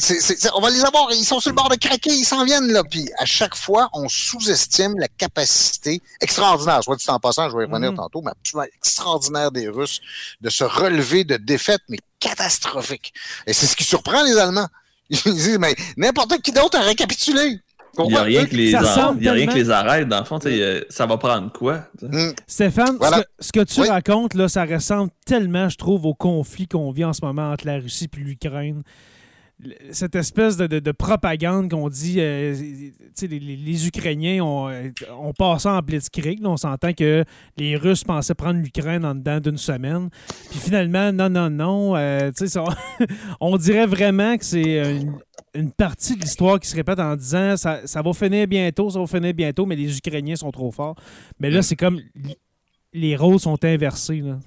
[0.56, 1.10] on va les avoir.
[1.12, 2.84] Ils sont sur le bord de craquer, ils s'en viennent là.
[2.90, 6.82] Puis à chaque fois, on sous-estime la capacité extraordinaire.
[6.82, 7.98] Je vois dit en passant, je vais y revenir Mhm.
[7.98, 10.00] tantôt, mais absolument extraordinaire des Russes
[10.42, 13.14] de se relever de défaites, mais catastrophiques.
[13.48, 14.68] Et c'est ce qui surprend les Allemands.
[15.10, 17.60] Ils disent, mais n'importe qui d'autre aurait capitulé.
[17.98, 19.14] Il n'y a rien que les, ar- a
[19.46, 20.08] tellement- les arrête.
[20.10, 21.86] Dans le fond, sais, euh, ça va prendre quoi?
[22.02, 23.18] Hum, Stéphane, Voilà.
[23.18, 23.90] ce, que, ce que tu Oui.
[23.90, 27.66] racontes, là, ça ressemble tellement, je trouve, au conflit qu'on vit en ce moment entre
[27.66, 28.84] la Russie et l'Ukraine.
[29.92, 32.54] Cette espèce de, de- de propagande qu'on dit, euh,
[33.22, 36.42] les, les- Ukrainiens ont, euh, ont passé en blitzkrieg.
[36.42, 36.50] là.
[36.50, 37.24] on s'entend que
[37.56, 40.10] les Russes pensaient prendre l'Ukraine en dedans d'une semaine.
[40.52, 41.96] Puis finalement, non, non, non.
[41.96, 42.66] euh, ça-
[43.40, 45.14] on dirait vraiment que c'est une,
[45.54, 49.00] une partie de l'histoire qui se répète en disant ça, ça va finir bientôt, ça
[49.00, 50.96] va finir bientôt, mais les Ukrainiens sont trop forts.
[51.40, 52.02] Mais là, c'est comme
[52.94, 54.20] les rôles sont inversés.
[54.20, 54.38] Là.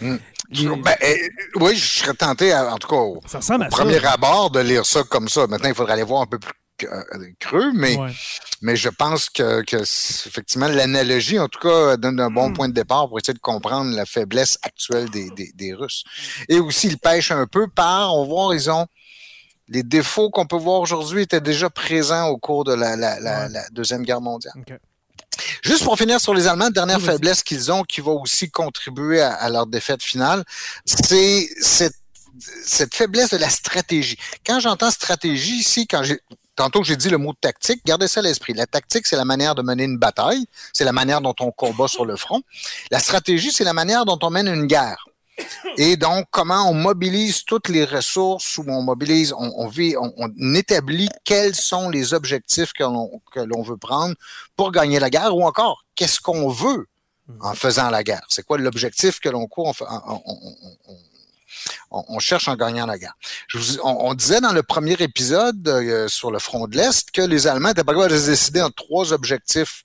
[0.00, 0.16] Mm.
[0.50, 1.16] Les- Ben, euh,
[1.56, 3.76] oui, je serais tenté, à- en tout cas, au ça ressemble à ça.
[3.76, 5.46] premier abord, de lire ça comme ça.
[5.46, 6.52] Maintenant, il faudrait aller voir un peu plus
[6.84, 7.02] euh,
[7.38, 8.10] creux, mais Ouais.
[8.62, 9.62] Mais je pense que,
[10.26, 13.94] effectivement, l'analogie, en tout cas, donne un bon point de départ pour essayer de comprendre
[13.94, 16.04] la faiblesse actuelle des, des, des Russes.
[16.48, 18.86] Et aussi, ils pêchent un peu par, on voit, ils ont
[19.68, 23.40] les défauts qu'on peut voir aujourd'hui étaient déjà présents au cours de la, la, la,
[23.44, 23.48] Ouais.
[23.50, 24.52] la Deuxième Guerre mondiale.
[25.62, 29.20] Juste pour finir sur les Allemands, dernière Oui, faiblesse qu'ils ont qui va aussi contribuer
[29.20, 30.44] à, à leur défaite finale,
[30.84, 31.96] c'est cette,
[32.64, 34.16] cette faiblesse de la stratégie.
[34.46, 36.20] Quand j'entends stratégie ici, quand j'ai
[36.60, 37.80] Tantôt, j'ai dit le mot tactique.
[37.86, 38.52] Gardez ça à l'esprit.
[38.52, 40.44] La tactique, c'est la manière de mener une bataille.
[40.74, 42.42] C'est la manière dont on combat sur le front.
[42.90, 45.06] La stratégie, c'est la manière dont on mène une guerre.
[45.76, 50.12] Et donc, comment on mobilise toutes les ressources, où on mobilise, on, on, vit, on,
[50.16, 54.14] on établit quels sont les objectifs que l'on, veut prendre
[54.56, 56.86] pour gagner la guerre, ou encore, qu'est-ce qu'on veut
[57.40, 58.22] en faisant la guerre?
[58.28, 59.74] C'est quoi l'objectif que l'on court?
[59.80, 60.96] en en- en- en- en-
[61.92, 63.14] on, on cherche en gagnant la guerre?
[63.48, 67.10] Je vous- on, on disait dans le premier épisode euh, sur le front de l'Est
[67.10, 69.82] que les Allemands étaient pas capables de se décider entre trois objectifs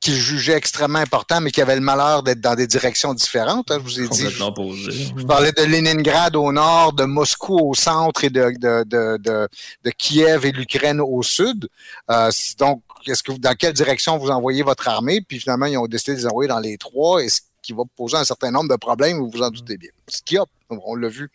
[0.00, 3.70] qu'ils jugeaient extrêmement importants, mais qui avaient le malheur d'être dans des directions différentes.
[3.70, 3.78] hein.
[3.78, 4.22] je vous ai dit,
[4.54, 5.10] posé.
[5.16, 9.48] je parlais de Leningrad au nord, de Moscou au centre et de, de, de, de,
[9.84, 11.68] de Kiev et l'Ukraine au sud.
[12.10, 15.20] Euh, donc, est-ce que dans quelle direction vous envoyez votre armée?
[15.20, 17.82] Puis finalement, ils ont décidé de les envoyer dans les trois, et ce qui va
[17.96, 19.90] poser un certain nombre de problèmes, vous vous en doutez bien.
[20.06, 21.28] Ce qu'il y a, on l'a vu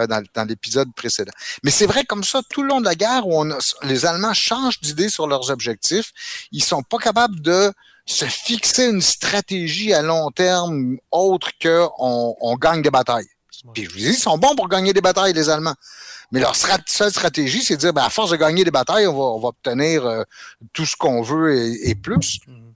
[0.00, 1.32] euh, dans, dans l'épisode précédent.
[1.62, 4.04] Mais c'est vrai comme ça, tout le long de la guerre, où on a- les
[4.06, 6.12] Allemands changent d'idée sur leurs objectifs,
[6.50, 7.72] ils sont pas capables de
[8.08, 13.28] se fixer une stratégie à long terme autre que on, on gagne des batailles.
[13.74, 15.74] Puis je vous dis, ils sont bons pour gagner des batailles, les Allemands.
[16.30, 19.06] Mais leur strat- seule stratégie, c'est de dire, ben, à force de gagner des batailles,
[19.06, 20.22] on va, on va obtenir euh,
[20.72, 22.38] tout ce qu'on veut et, et plus.
[22.46, 22.72] Mhm.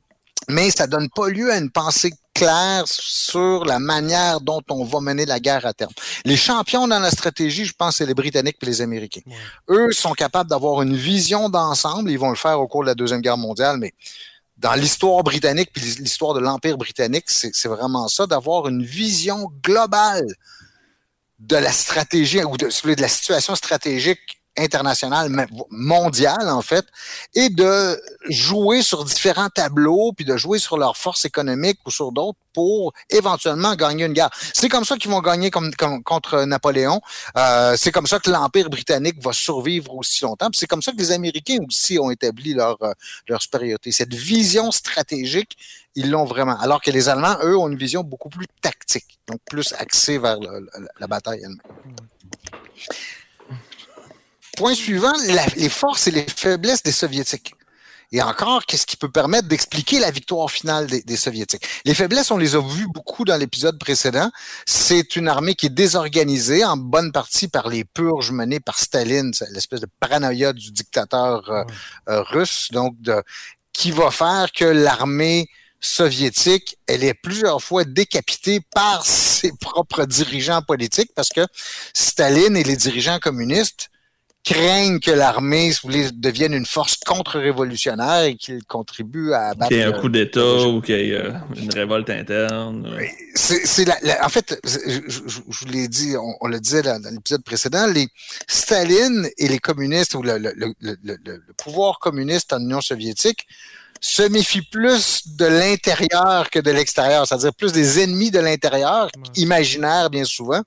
[0.49, 5.01] Mais ça donne pas lieu à une pensée claire sur la manière dont on va
[5.01, 5.92] mener la guerre à terme.
[6.25, 9.21] Les champions dans la stratégie, je pense, c'est les Britanniques et les Américains.
[9.68, 12.11] Eux sont capables d'avoir une vision d'ensemble.
[12.11, 13.92] Ils vont le faire au cours de la Deuxième Guerre mondiale, mais
[14.62, 20.27] dans l'histoire britannique puis l'histoire de l'Empire britannique, c'est vraiment ça, d'avoir une vision globale
[21.40, 26.85] de la stratégie ou de, de la situation stratégique internationale, mais mondiale en fait,
[27.35, 32.12] et de jouer sur différents tableaux, puis de jouer sur leurs forces économiques ou sur
[32.12, 34.31] d'autres pour éventuellement gagner une guerre.
[34.53, 37.01] C'est comme ça qu'ils vont gagner contre Napoléon.
[37.37, 40.49] Euh, c'est comme ça que l'Empire britannique va survivre aussi longtemps.
[40.53, 42.93] C'est comme ça que les Américains aussi ont établi leur, euh,
[43.29, 43.91] leur supériorité.
[43.91, 45.57] Cette vision stratégique,
[45.95, 46.59] ils l'ont vraiment.
[46.61, 50.38] Alors que les Allemands, eux, ont une vision beaucoup plus tactique, donc plus axée vers
[50.38, 50.69] le,
[51.01, 51.59] la bataille elle-même.
[54.57, 57.55] Point suivant, la, les forces et les faiblesses des Soviétiques.
[58.15, 61.67] Et encore, qu'est-ce qui peut permettre d'expliquer la victoire finale des, des, Soviétiques?
[61.87, 64.31] Les faiblesses, on les a vues beaucoup dans l'épisode précédent.
[64.67, 69.33] C'est une armée qui est désorganisée en bonne partie par les purges menées par Staline,
[69.53, 71.65] l'espèce de paranoïa du dictateur euh,
[72.11, 73.23] euh, russe, donc de,
[73.73, 75.49] qui va faire que l'armée
[75.81, 81.45] soviétique, elle est plusieurs fois décapitée par ses propres dirigeants politiques parce que
[81.93, 83.88] Staline et les dirigeants communistes
[84.44, 89.68] craignent que l'armée si vous voulez, devienne une force contre-révolutionnaire et qu'il contribue à abattre...
[89.68, 92.90] Qu'il y ait un coup d'État ou qu'il y ait euh, une révolte interne.
[93.35, 96.83] C'est, la, la, en fait, je, je, je vous l'ai dit, on, on, le disait
[96.83, 98.09] dans, dans l'épisode précédent, les
[98.48, 103.46] Staline et les communistes ou le, le, le, le pouvoir communiste en Union soviétique
[104.00, 110.11] se méfient plus de l'intérieur que de l'extérieur, c'est-à-dire plus des ennemis de l'intérieur, imaginaires
[110.11, 110.61] bien souvent,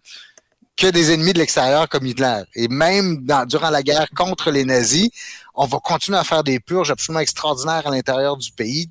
[0.77, 2.41] que des ennemis de l'extérieur comme Hitler.
[2.55, 5.09] Et même dans, durant la guerre contre les nazis,
[5.53, 8.89] on va continuer à faire des purges absolument extraordinaires à l'intérieur du pays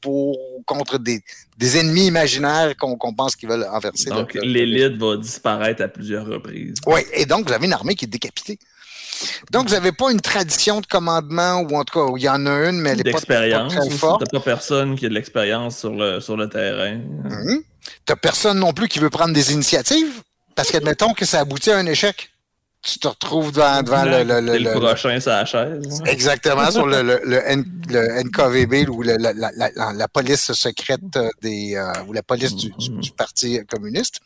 [0.00, 1.22] pour contre des,
[1.56, 4.10] des ennemis imaginaires qu'on qu pense qu'ils veulent renverser.
[4.10, 6.74] Donc l'élite va disparaître à plusieurs reprises.
[6.86, 8.58] Oui, et donc vous avez une armée qui est décapitée.
[9.50, 12.46] Donc, vous n'avez pas une tradition de commandement, ou en tout cas, il y en
[12.46, 14.24] a une, mais elle n'est pas, pas très forte.
[14.28, 16.96] Tu pas personne qui a de l'expérience sur le, sur le terrain.
[16.96, 17.58] Mmh.
[17.84, 20.22] Tu n'as personne non plus qui veut prendre des initiatives.
[20.54, 22.33] Parce qu'admettons que ça aboutit à un échec,
[22.84, 26.02] tu te retrouves devant, devant le, le, le, le, prochain sur la chaise.
[26.04, 27.02] Exactement, sur le,
[28.24, 31.00] NKVB ou la, la, la, la, police secrète
[31.40, 34.20] des euh, ou la police du, du, du, Parti communiste.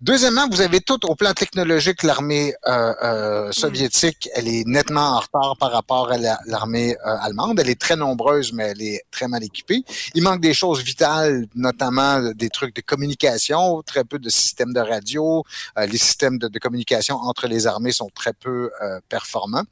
[0.00, 5.20] Deuxièmement, vous avez tout au plan technologique, l'armée euh, euh, soviétique, elle est nettement en
[5.20, 7.60] retard par rapport à l'armée euh, allemande.
[7.60, 9.84] Elle est très nombreuse, mais elle est très mal équipée.
[10.14, 14.80] Il manque des choses vitales, notamment des trucs de communication, très peu de systèmes de
[14.80, 15.44] radio,
[15.78, 19.64] euh, les systèmes de, de communication entre les armées armées sont très peu euh, performants.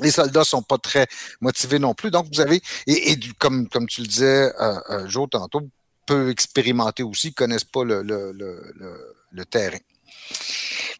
[0.00, 1.06] Les soldats sont pas très
[1.40, 2.10] motivés non plus.
[2.10, 5.62] Donc, vous avez, et, comme, comme tu le disais, euh, euh, Joe, tantôt,
[6.06, 9.78] peu expérimentés aussi, connaissent pas le, le terrain.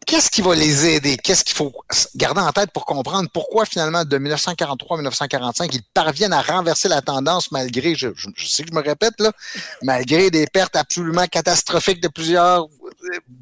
[0.05, 1.17] Qu'est-ce qui va les aider?
[1.17, 1.71] Qu'est-ce qu'il faut
[2.15, 6.87] garder en tête pour comprendre pourquoi finalement de 1943 à 1945, ils parviennent à renverser
[6.87, 9.31] la tendance malgré, je, je, je sais que je me répète là,
[9.83, 12.67] malgré des pertes absolument catastrophiques de plusieurs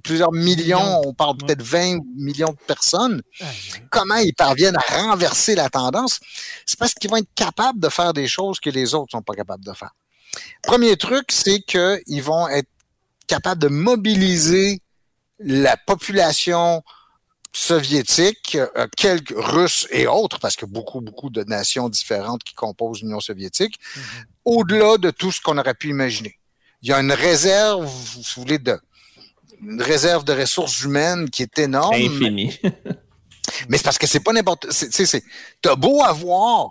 [0.04, 3.22] plusieurs millions, on parle peut-être 20 millions de personnes.
[3.90, 6.20] Comment ils parviennent à renverser la tendance?
[6.66, 9.34] C'est parce qu'ils vont être capables de faire des choses que les autres sont pas
[9.34, 9.92] capables de faire.
[10.64, 12.70] Premier truc, c'est qu'ils vont être
[13.28, 14.82] capables de mobiliser
[15.40, 16.84] la population
[17.54, 23.02] soviétique, euh, quelques Russes et autres, parce que beaucoup, beaucoup de nations différentes qui composent
[23.02, 24.26] l'Union soviétique, mm -hmm.
[24.46, 26.36] au-delà de tout ce qu'on aurait pu imaginer.
[26.82, 28.80] Il y a une réserve, si vous voulez, de,
[29.62, 31.96] une réserve de ressources humaines qui est énorme.
[31.96, 32.48] Infini.
[33.68, 34.68] mais c'est parce que c'est pas n'importe.
[35.62, 36.70] T'as beau avoir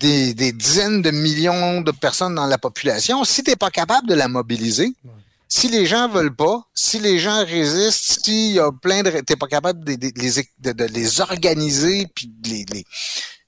[0.00, 4.14] des, des, dizaines de millions de personnes dans la population, si t'es pas capable de
[4.14, 5.25] la mobiliser, ouais.
[5.48, 9.36] Si les gens veulent pas, si les gens résistent, s'il y a plein de, t'es
[9.36, 12.84] pas capable de, de, de, de les organiser, puis de les, les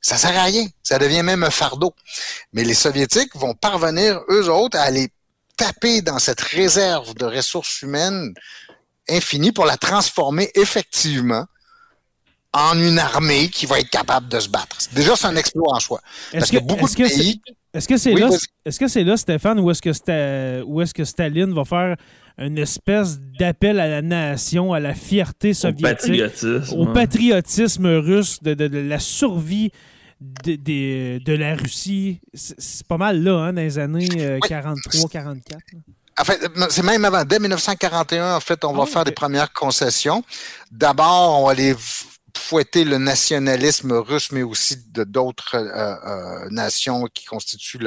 [0.00, 0.66] ça sert à rien.
[0.82, 1.94] Ça devient même un fardeau.
[2.52, 5.08] Mais les Soviétiques vont parvenir, eux autres, à aller
[5.56, 8.32] taper dans cette réserve de ressources humaines
[9.08, 11.44] infinie pour la transformer effectivement
[12.52, 14.78] en une armée qui va être capable de se battre.
[14.92, 16.00] Déjà, c'est un exploit en soi.
[16.32, 17.42] Parce que, que beaucoup de pays...
[17.74, 18.28] Est-ce que c'est oui, là,
[18.64, 20.64] est-ce que c'est là, Stéphane, où est-ce que, Sta...
[20.64, 21.96] où est-ce que Staline va faire
[22.38, 28.42] une espèce d'appel à la nation, à la fierté soviétique, au patriotisme, au patriotisme russe,
[28.42, 29.70] de, de, de la survie
[30.20, 32.20] de, de, de la Russie?
[32.32, 35.58] C'est pas mal là, hein, dans les années euh, 43-44.
[36.20, 37.24] En fait, c'est même avant.
[37.24, 40.24] Dès 1941, en fait, on va oh, faire des premières concessions.
[40.72, 41.74] D'abord, on va les
[42.38, 47.86] fouetter le nationalisme russe, mais aussi de d'autres euh, euh, nations qui constituent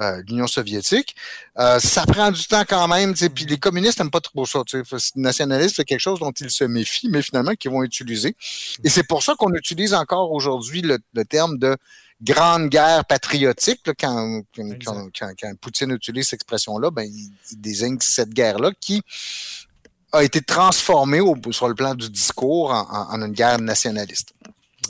[0.00, 1.14] euh, l'Union soviétique.
[1.56, 4.62] Ça prend du temps quand même, puis les communistes n'aiment pas trop ça.
[4.72, 8.34] Le nationalisme, c'est quelque chose dont ils se méfient, mais finalement qu'ils vont utiliser.
[8.82, 11.76] Et c'est pour ça qu'on utilise encore aujourd'hui le, le, terme de
[12.22, 13.80] grande guerre patriotique.
[13.86, 18.70] Là, quand, quand, quand, quand, Poutine utilise cette expression-là, ben, il, il désigne cette guerre-là
[18.80, 19.02] qui
[20.12, 24.34] a été transformé sur le plan du discours en, une guerre nationaliste.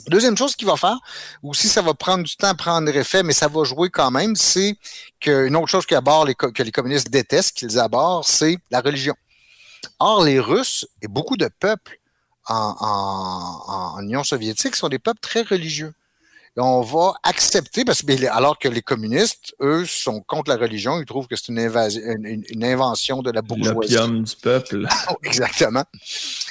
[0.07, 0.97] Deuxième chose qu'il va faire,
[1.43, 4.11] ou si ça va prendre du temps à prendre effet, mais ça va jouer quand
[4.11, 4.75] même, c'est
[5.21, 9.15] qu'une autre chose que les communistes détestent, qu'ils abordent, c'est la religion.
[9.99, 11.99] Or, les Russes et beaucoup de peuples
[12.47, 15.93] en Union soviétique sont des peuples très religieux
[16.57, 21.05] on va accepter, parce que alors que les communistes, eux, sont contre la religion, ils
[21.05, 23.93] trouvent que c'est une, une, invention de la bourgeoisie.
[23.95, 24.87] L'opium du peuple.
[25.23, 25.83] Exactement.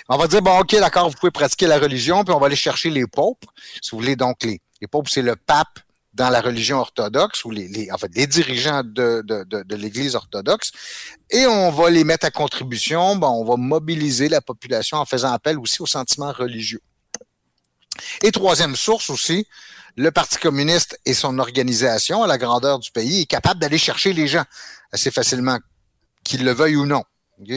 [0.09, 2.57] On va dire, bon, OK, d'accord, vous pouvez pratiquer la religion, puis on va aller
[2.57, 3.45] chercher les popes.
[3.81, 5.79] Si vous voulez, donc, les, les popes, c'est le pape
[6.15, 9.77] dans la religion orthodoxe, ou les, les, en fait, les dirigeants de, de, de, de
[9.77, 10.73] l'Église orthodoxe,
[11.31, 15.33] et on va les mettre à contribution, bon, on va mobiliser la population en faisant
[15.33, 16.83] appel aussi aux sentiments religieux.
[18.23, 19.47] Et troisième source aussi,
[19.97, 24.13] le Parti communiste et son organisation, à la grandeur du pays, est capable d'aller chercher
[24.13, 24.45] les gens
[24.93, 25.59] assez facilement,
[26.25, 27.03] qu'ils le veuillent ou non.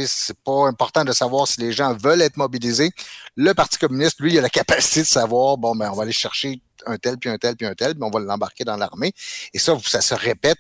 [0.07, 2.91] C'est pas important de savoir si les gens veulent être mobilisés.
[3.36, 6.61] Le Parti communiste, lui, a la capacité de savoir, bon, ben, on va aller chercher
[6.88, 9.13] un tel, puis un tel, puis un tel, puis on va l'embarquer dans l'armée.
[9.53, 10.57] Et ça, ça se répète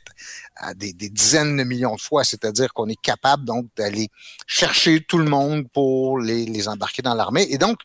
[0.75, 3.45] des, dizaines de millions de fois, c'est-à-dire qu'on est capable
[3.75, 4.09] d'aller
[4.47, 7.47] chercher tout le monde pour les embarquer dans l'armée.
[7.49, 7.79] Et donc,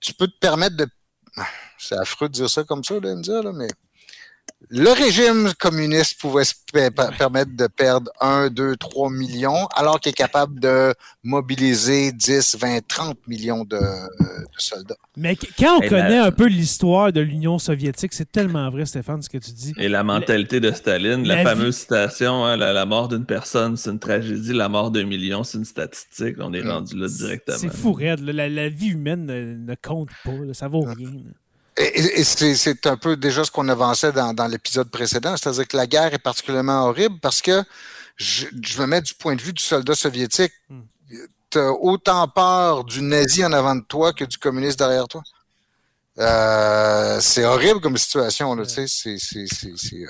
[0.00, 0.86] tu peux te permettre de
[1.78, 3.68] c'est affreux de dire ça comme ça, là, dire, là, mais
[4.70, 10.14] le régime communiste pouvait se permettre de perdre 1, 2, 3 millions, alors qu'il est
[10.14, 10.92] capable de
[11.22, 13.78] mobiliser 10, 20, 30 millions de,
[14.56, 14.96] soldats.
[15.16, 19.28] Mais quand on connaît un peu l'histoire de l'Union soviétique, c'est tellement vrai, Stéphane, ce
[19.28, 19.72] que tu dis.
[19.78, 24.00] Et la mentalité de Staline, la, fameuse citation, hein, la, mort d'une personne, c'est une
[24.00, 26.36] tragédie, la mort d'un million, c'est une statistique.
[26.40, 27.58] On est rendu là directement.
[27.58, 28.20] C'est fou, raide.
[28.20, 30.32] La, vie humaine ne, compte pas.
[30.52, 31.10] Ça vaut rien.
[31.76, 35.86] Et, c'est un peu déjà ce qu'on avançait dans, dans l'épisode précédent, c'est-à-dire que la
[35.86, 37.64] guerre est particulièrement horrible parce que
[38.16, 40.52] je, je, me mets du point de vue du soldat soviétique.
[40.68, 40.82] Hmm.
[41.50, 45.22] Tu as autant peur du nazi en avant de toi que du communiste derrière toi.
[46.18, 48.54] Euh, c'est horrible comme situation.
[48.54, 50.06] Là, c'est, euh,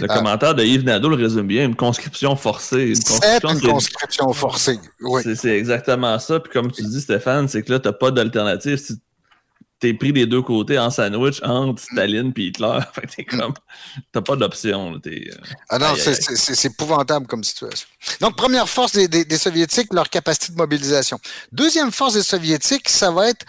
[0.00, 2.88] le commentaire de Yves Nadeau le résume bien, une conscription forcée.
[2.88, 5.22] Une conscription, une conscription forcée, oui.
[5.34, 6.40] C'est exactement ça.
[6.40, 8.76] Puis comme tu dis, Stéphane, c'est que là, tu n'as pas d'alternative.
[8.76, 8.98] Si
[9.82, 12.78] t'es pris des deux côtés en sandwich entre Staline et Hitler.
[13.16, 13.52] t'es comme,
[14.12, 15.00] t'as pas d'option.
[15.04, 15.20] Euh,
[15.68, 17.88] ah non, c'est épouvantable comme situation.
[18.20, 21.18] Donc, première force des, des, Soviétiques, leur capacité de mobilisation.
[21.50, 23.44] Deuxième force des Soviétiques, ça va être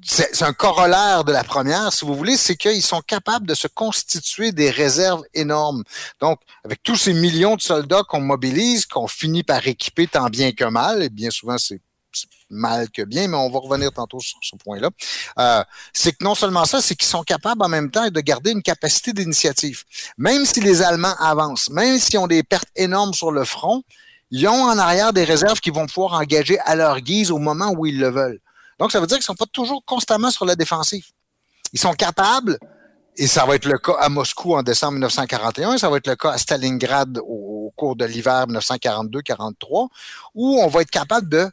[0.00, 3.66] c'est un corollaire de la première, si vous voulez, c'est qu'ils sont capables de se
[3.66, 5.82] constituer des réserves énormes.
[6.20, 10.52] Donc, avec tous ces millions de soldats qu'on mobilise, qu'on finit par équiper tant bien
[10.52, 11.80] que mal, et bien souvent c'est
[12.50, 14.90] mal que bien, mais on va revenir tantôt sur ce point-là.
[15.38, 18.52] Euh, c'est que non seulement ça, c'est qu'ils sont capables en même temps de garder
[18.52, 19.84] une capacité d'initiative.
[20.16, 23.82] Même si les Allemands avancent, même s'ils ont des pertes énormes sur le front,
[24.30, 27.72] ils ont en arrière des réserves qu'ils vont pouvoir engager à leur guise au moment
[27.76, 28.40] où ils le veulent.
[28.78, 31.06] Donc, ça veut dire qu'ils ne sont pas toujours constamment sur la défensive.
[31.72, 32.58] Ils sont capables,
[33.16, 36.16] et ça va être le cas à Moscou en décembre 1941, ça va être le
[36.16, 39.88] cas à Stalingrad au, au cours de l'hiver 1942-43,
[40.34, 41.50] où on va être capable de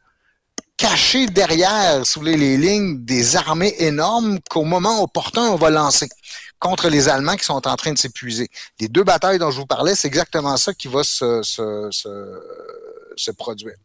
[0.78, 6.10] caché derrière, sous les, lignes, des armées énormes qu'au moment opportun, on va lancer
[6.60, 8.50] contre les Allemands qui sont en train de s'épuiser.
[8.80, 12.12] Les deux batailles dont je vous parlais, c'est exactement ça qui va se,
[13.32, 13.76] produire.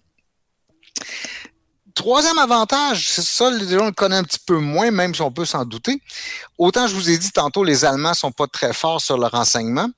[1.94, 5.30] Troisième avantage, c'est ça, les gens le connaissent un petit peu moins, même si on
[5.30, 6.00] peut s'en douter.
[6.56, 9.90] Autant je vous ai dit tantôt, les Allemands sont pas très forts sur le renseignement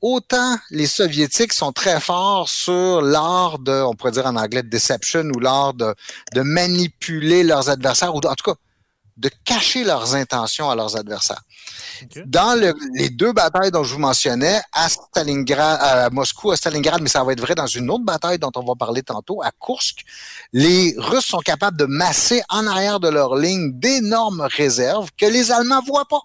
[0.00, 4.68] autant les Soviétiques sont très forts sur l'art de, on pourrait dire en anglais, de
[4.68, 5.94] deception ou l'art de,
[6.34, 8.56] de manipuler leurs adversaires, ou en tout cas,
[9.20, 11.42] de cacher leurs intentions à leurs adversaires.
[12.24, 12.58] Dans
[12.94, 17.22] les deux batailles dont je vous mentionnais, à Stalingrad, à Moscou, à Stalingrad, mais ça
[17.22, 20.04] va être vrai dans une autre bataille dont on va parler tantôt, à Kursk,
[20.54, 25.52] les Russes sont capables de masser en arrière de leur ligne d'énormes réserves que les
[25.52, 26.22] Allemands voient pas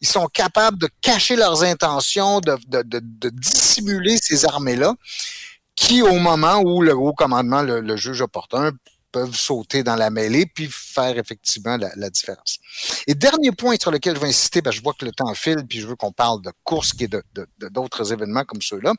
[0.00, 4.94] ils sont capables de cacher leurs intentions, de, de, de, dissimuler ces armées-là,
[5.74, 8.72] qui, au moment où le haut commandement le, juge opportun,
[9.10, 12.58] peuvent sauter dans la mêlée puis faire effectivement la, différence.
[13.06, 15.80] Et dernier point sur lequel je vais insister, je vois que le temps file, puis
[15.80, 17.22] je veux qu'on parle de course et de,
[17.70, 18.92] d'autres événements comme ceux-là.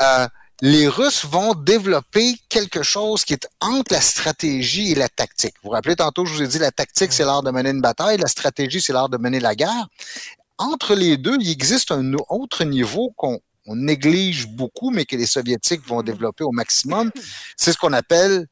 [0.00, 0.26] Euh,
[0.62, 5.54] les Russes vont développer quelque chose qui est entre la stratégie et la tactique.
[5.62, 7.82] Vous vous rappelez tantôt, je vous ai dit, la tactique, c'est l'art de mener une
[7.82, 9.88] bataille, la stratégie, c'est l'art de mener la guerre.
[10.58, 15.86] Entre les deux, il existe un autre niveau qu'on néglige beaucoup, mais que les Soviétiques
[15.86, 17.10] vont développer au maximum.
[17.56, 18.46] C'est ce qu'on appelle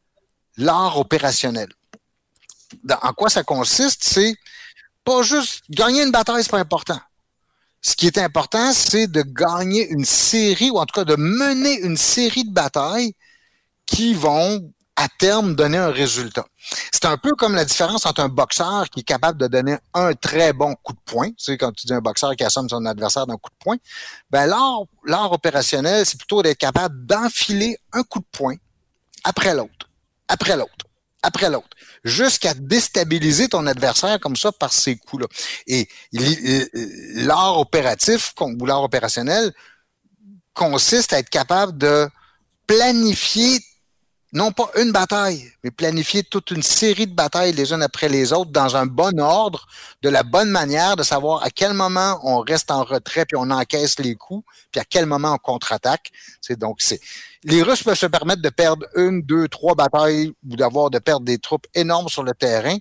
[0.59, 1.69] l'art opérationnel.
[3.03, 4.03] en quoi ça consiste?
[4.05, 4.37] C'est
[5.05, 7.01] pas juste gagner une bataille, c'est pas important.
[7.87, 11.81] Ce qui est important, c'est de gagner une série, ou en tout cas de mener
[11.83, 13.13] une série de batailles
[13.85, 16.47] qui vont à terme donner un résultat.
[16.91, 20.15] C'est un peu comme la différence entre un boxeur qui est capable de donner un
[20.15, 21.29] très bon coup de poing.
[21.29, 23.77] Tu sais, quand tu dis un boxeur qui assomme son adversaire d'un coup de poing,
[24.31, 28.55] ben l'art, l'art opérationnel, c'est plutôt d'être capable d'enfiler un coup de poing
[29.25, 29.91] après l'autre,
[30.29, 30.84] après l'autre,
[31.25, 31.71] après l'autre,
[32.05, 35.27] jusqu'à déstabiliser ton adversaire comme ça par ces coups-là.
[35.67, 35.89] Et
[37.15, 39.53] l'art opératif ou l'art opérationnel
[40.53, 42.09] consiste à être capable de
[42.67, 43.59] planifier
[44.35, 48.33] non pas une bataille, mais planifier toute une série de batailles les unes après les
[48.33, 49.65] autres dans un bon ordre,
[50.03, 53.49] de la bonne manière, de savoir à quel moment on reste en retrait puis on
[53.51, 56.11] encaisse les coups, puis à quel moment on contre-attaque.
[56.41, 57.01] C'est donc c'est
[57.45, 61.25] les Russes peuvent se permettre de perdre une, deux, trois batailles ou d'avoir de perdre
[61.25, 62.77] des troupes énormes sur le terrain,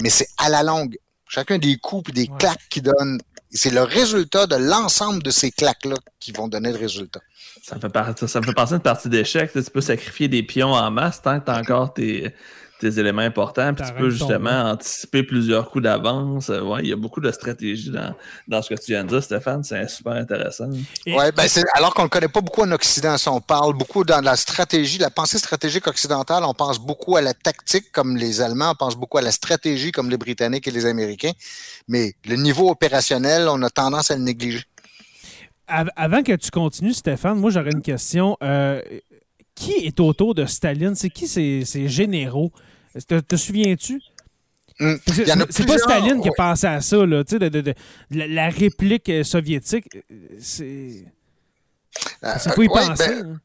[0.00, 0.96] mais c'est à la longue.
[1.28, 5.50] Chacun des coups et des claques qui donnent, c'est le résultat de l'ensemble de ces
[5.50, 7.20] claques-là qui vont donner le résultat.
[7.62, 9.50] Ça me fait, ça me fait penser à une partie d'échecs.
[9.52, 12.32] Tu peux sacrifier des pions en masse tant que tu as encore tes,
[12.78, 16.50] tes éléments importants, puis tu peux justement anticiper plusieurs coups d'avance.
[16.50, 18.14] Euh, ouais, il y a beaucoup de stratégies dans,
[18.46, 19.64] dans, ce que tu viens de dire, Stéphane.
[19.64, 20.68] C'est super intéressant.
[21.06, 23.16] Ouais, ben alors qu'on ne connaît pas beaucoup en Occident.
[23.16, 27.22] Si on parle beaucoup dans la stratégie, la pensée stratégique occidentale, on pense beaucoup à
[27.22, 30.70] la tactique comme les Allemands, on pense beaucoup à la stratégie comme les Britanniques et
[30.70, 31.32] les Américains.
[31.88, 34.64] Mais le niveau opérationnel, on a tendance à le négliger
[35.68, 38.36] avant que tu continues, Stéphane, moi j'aurais une question.
[38.42, 38.80] Euh,
[39.56, 40.94] qui est autour de Staline?
[40.94, 42.52] C'est qui ces, généraux?
[43.08, 44.00] Te, souviens-tu?
[44.78, 44.94] Hmm.
[45.50, 47.74] C'est pas Staline qui a pensé à ça, là, de,
[48.10, 49.88] la, réplique soviétique.
[50.38, 51.04] C'est.
[52.38, 53.22] C'est quoi y penser?
[53.22, 53.40] Ben,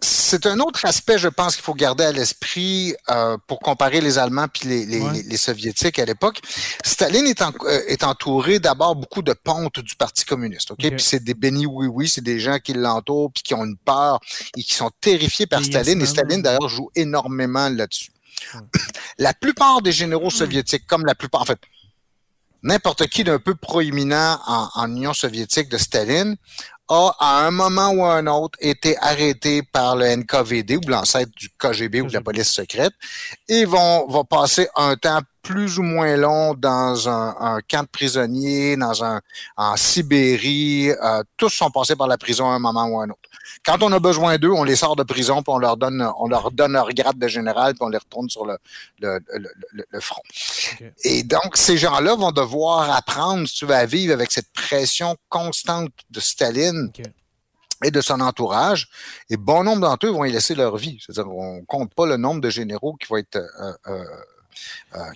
[0.00, 4.18] c'est un autre aspect, je pense, qu'il faut garder à l'esprit euh, pour comparer les
[4.18, 6.40] Allemands puis les, les, Soviétiques à l'époque.
[6.84, 10.78] Staline est, euh, est entouré d'abord beaucoup de pontes du Parti communiste, ok?
[10.78, 14.20] Puis c'est des bénis oui-oui, c'est des gens qui l'entourent puis qui ont une peur
[14.56, 16.02] et qui sont terrifiés par Staline.
[16.02, 18.10] Et Staline d'ailleurs joue énormément là-dessus.
[19.18, 21.58] La plupart des généraux soviétiques, comme la plupart, en fait,
[22.62, 26.36] n'importe qui d'un peu proéminent en, en Union soviétique de Staline
[26.88, 31.30] a, à un moment ou à un autre, été arrêté par le NKVD ou l'ancêtre
[31.36, 32.92] du KGB ou de la police secrète
[33.48, 37.88] et vont, vont passer un temps plus ou moins long dans un, un camp de
[37.88, 39.20] prisonniers, dans un
[39.56, 40.90] en Sibérie.
[40.90, 43.27] Euh, tous sont passés par la prison à un moment ou à un autre.
[43.64, 46.28] Quand on a besoin d'eux, on les sort de prison, puis on leur donne, on
[46.28, 48.56] leur donne leur grade de général, puis on les retourne sur le,
[49.00, 50.22] le, le, le front.
[51.04, 55.92] Et donc, ces gens-là vont devoir apprendre, si tu à vivre avec cette pression constante
[56.10, 56.90] de Staline.
[57.84, 58.88] et de son entourage.
[59.30, 60.98] Et bon nombre d'entre eux vont y laisser leur vie.
[61.00, 64.04] C'est-à-dire, on compte pas le nombre de généraux qui vont être euh, euh,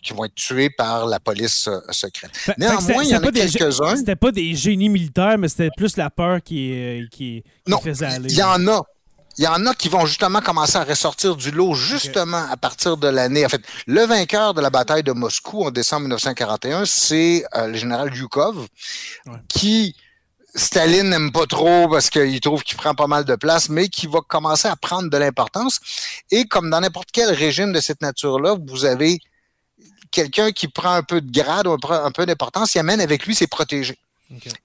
[0.03, 2.31] qui vont être tués par la police euh, secrète.
[2.59, 3.97] Néanmoins, il y en a quelques-uns.
[3.97, 7.43] C'était pas des génies militaires, mais c'était plus la peur qui, euh, qui,
[7.83, 8.31] faisait aller.
[8.31, 8.83] Il y en a.
[9.39, 12.99] Il y en a qui vont justement commencer à ressortir du lot justement à partir
[12.99, 13.47] de l'année.
[13.47, 18.15] En fait, le vainqueur de la bataille de Moscou en décembre 1941, c'est le général
[18.15, 18.67] Yukov,
[19.49, 19.97] qui
[20.55, 24.07] Staline n'aime pas trop parce qu'il trouve qu'il prend pas mal de place, mais qui
[24.07, 25.81] va commencer à prendre de l'importance.
[26.31, 29.19] Et comme dans n'importe quel régime de cette nature-là, vous avez
[30.13, 33.35] quelqu'un qui prend un peu de grade ou un peu d'importance, il amène avec lui
[33.35, 33.99] ses protégés.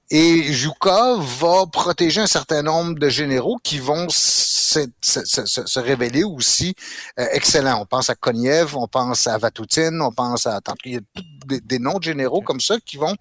[0.09, 6.73] Et Zhukov va protéger un certain nombre de généraux qui vont se, révéler aussi
[7.19, 7.81] euh, excellents.
[7.81, 10.99] On pense à Koniev, on pense à Vatutin, on pense à il y a
[11.45, 13.15] des, des, noms de généraux comme ça qui vont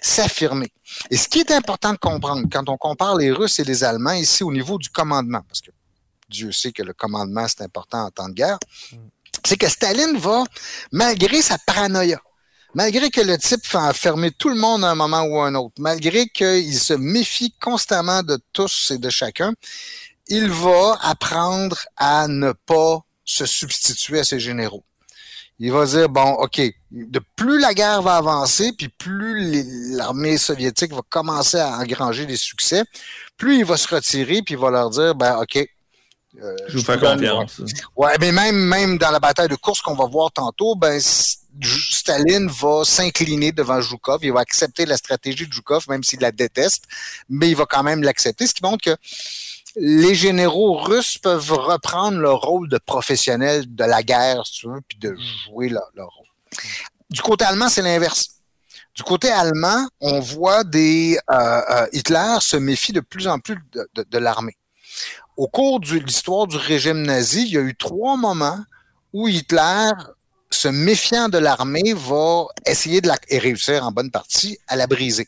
[0.00, 0.72] s'affirmer.
[1.10, 4.12] Et ce qui est important de comprendre quand on compare les Russes et les Allemands
[4.12, 5.70] ici au niveau du commandement, parce que
[6.28, 8.58] Dieu sait que le commandement c'est important en temps de guerre.
[8.92, 8.96] Mm
[9.44, 10.44] c'est que Staline va,
[10.92, 12.20] malgré sa paranoïa,
[12.74, 15.54] malgré que le type fait enfermer tout le monde à un moment ou à un
[15.54, 19.52] autre, malgré qu'il se méfie constamment de tous et de chacun,
[20.28, 24.84] il va apprendre à ne pas se substituer à ses généraux.
[25.58, 26.60] Il va dire, bon, OK,
[26.90, 32.36] de plus la guerre va avancer, puis plus l'armée soviétique va commencer à engranger des
[32.36, 32.82] succès,
[33.36, 35.64] plus il va se retirer, puis il va leur dire, ben, OK,
[36.40, 37.60] euh, je vous fais confiance.
[37.94, 42.48] Ouais, mais même, même dans la bataille de course qu'on va voir tantôt, ben, Staline
[42.48, 44.20] va s'incliner devant Zhukov.
[44.22, 46.84] Il va accepter la stratégie de Zhukov, même s'il la déteste,
[47.28, 48.96] mais il va quand même l'accepter, ce qui montre que
[49.76, 54.80] les généraux russes peuvent reprendre leur rôle de professionnels de la guerre, si tu veux,
[54.86, 55.14] puis de
[55.46, 56.26] jouer leur, rôle.
[57.10, 58.28] Du côté allemand, c'est l'inverse.
[58.94, 63.56] Du côté allemand, on voit des euh, euh, Hitler se méfie de plus en plus
[63.94, 64.56] de l'armée
[65.42, 68.60] au cours de l'histoire du régime nazi, il y a eu trois moments
[69.12, 69.90] où Hitler,
[70.50, 74.86] se méfiant de l'armée, va essayer de la, et réussir en bonne partie à la
[74.86, 75.26] briser.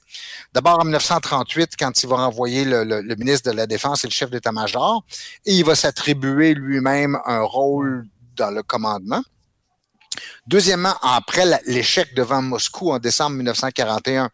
[0.53, 4.31] D'abord en 1938, quand il va renvoyer le, ministre de la Défense et le chef
[4.31, 5.05] d'état-major,
[5.47, 8.07] et il va s'attribuer lui-même un rôle
[8.37, 9.23] dans le commandement.
[10.47, 14.31] Deuxièmement, après l'échec devant Moscou en décembre 1941,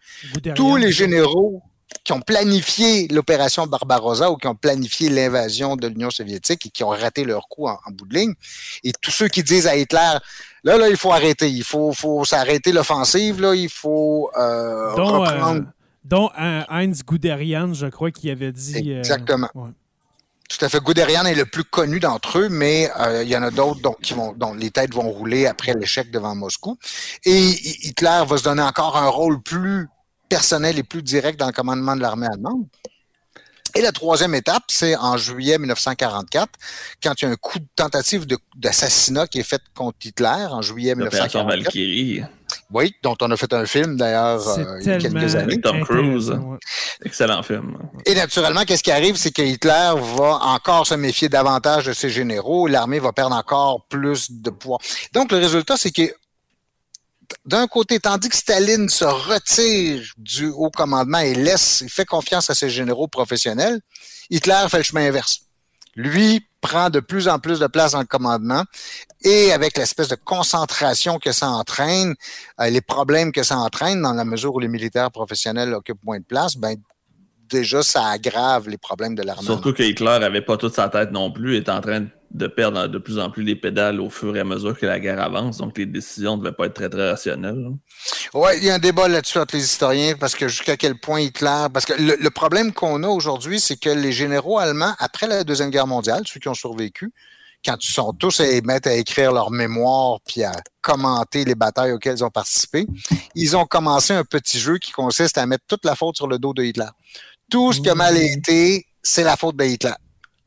[0.55, 1.62] tous les généraux
[2.05, 6.84] qui ont planifié l'opération Barbarossa ou qui ont planifié l'invasion de l'Union soviétique et qui
[6.84, 8.34] ont raté leur coup en, bout de ligne.
[8.84, 10.16] Et tous ceux qui disent à Hitler,
[10.64, 15.62] là, là, il faut arrêter, il faut, faut s'arrêter l'offensive, là, il faut euh, reprendre.
[15.62, 15.64] Euh,
[16.03, 18.93] dont Heinz Guderian, je crois, qui avait dit.
[18.93, 19.51] Euh, Exactement.
[19.55, 20.82] Tout à fait.
[20.82, 22.91] Guderian est le plus connu d'entre eux, mais
[23.22, 26.11] il y en a d'autres dont, qui vont, dont les têtes vont rouler après l'échec
[26.11, 26.76] devant Moscou.
[27.24, 29.86] Et Hitler va se donner encore un rôle plus
[30.31, 32.64] personnel et plus direct dans le commandement de l'armée allemande.
[33.76, 36.49] Et la troisième étape, c'est en juillet 1944,
[37.03, 38.26] quand il y a un coup de tentative
[38.57, 41.47] d'assassinat qui est fait contre Hitler en juillet 1944.
[41.47, 42.22] Valkyrie.
[42.72, 45.61] Oui, dont on a fait un film d'ailleurs euh, il y a quelques années.
[45.61, 46.33] Tom Cruise.
[47.05, 47.78] Excellent film.
[48.07, 52.11] Et naturellement, qu'est-ce qui arrive, c'est que Hitler va encore se méfier davantage de ses
[52.11, 52.66] généraux.
[52.66, 54.78] L'armée va perdre encore plus de poids.
[55.12, 56.12] Donc, le résultat, c'est que
[57.45, 62.51] d'un côté, tandis que Staline se retire du haut commandement et laisse, il fait confiance
[62.51, 63.81] à ses généraux professionnels,
[64.31, 65.41] Hitler fait le chemin inverse.
[65.97, 68.64] Lui prend de plus en plus de place dans le commandement
[69.22, 72.14] et avec l'espèce de concentration que ça entraîne,
[72.61, 76.18] euh, les problèmes que ça entraîne dans la mesure où les militaires professionnels occupent moins
[76.18, 76.76] de place, ben
[77.51, 79.44] déjà ça aggrave les problèmes de l'armée.
[79.44, 82.86] Surtout que Hitler n'avait pas toute sa tête non plus, est en train de perdre
[82.86, 85.59] de plus en plus les pédales au fur et à mesure que la guerre avance.
[85.59, 87.70] Donc, les décisions ne devaient pas être très, très rationnelles.
[88.34, 91.20] Oui, il y a un débat là-dessus entre les historiens parce que jusqu'à quel point
[91.20, 91.66] Hitler.
[91.72, 95.70] Parce que le, problème qu'on a aujourd'hui, c'est que les généraux allemands, après la Deuxième
[95.70, 97.12] Guerre mondiale, ceux qui ont survécu,
[97.64, 101.92] quand ils sont tous à mettre à écrire leur mémoire puis à commenter les batailles
[101.92, 102.86] auxquelles ils ont participé,
[103.34, 106.38] ils ont commencé un petit jeu qui consiste à mettre toute la faute sur le
[106.38, 106.88] dos de Hitler.
[107.51, 108.38] Tout ce qui a mal mmh.
[108.38, 109.92] été, c'est la faute de Hitler.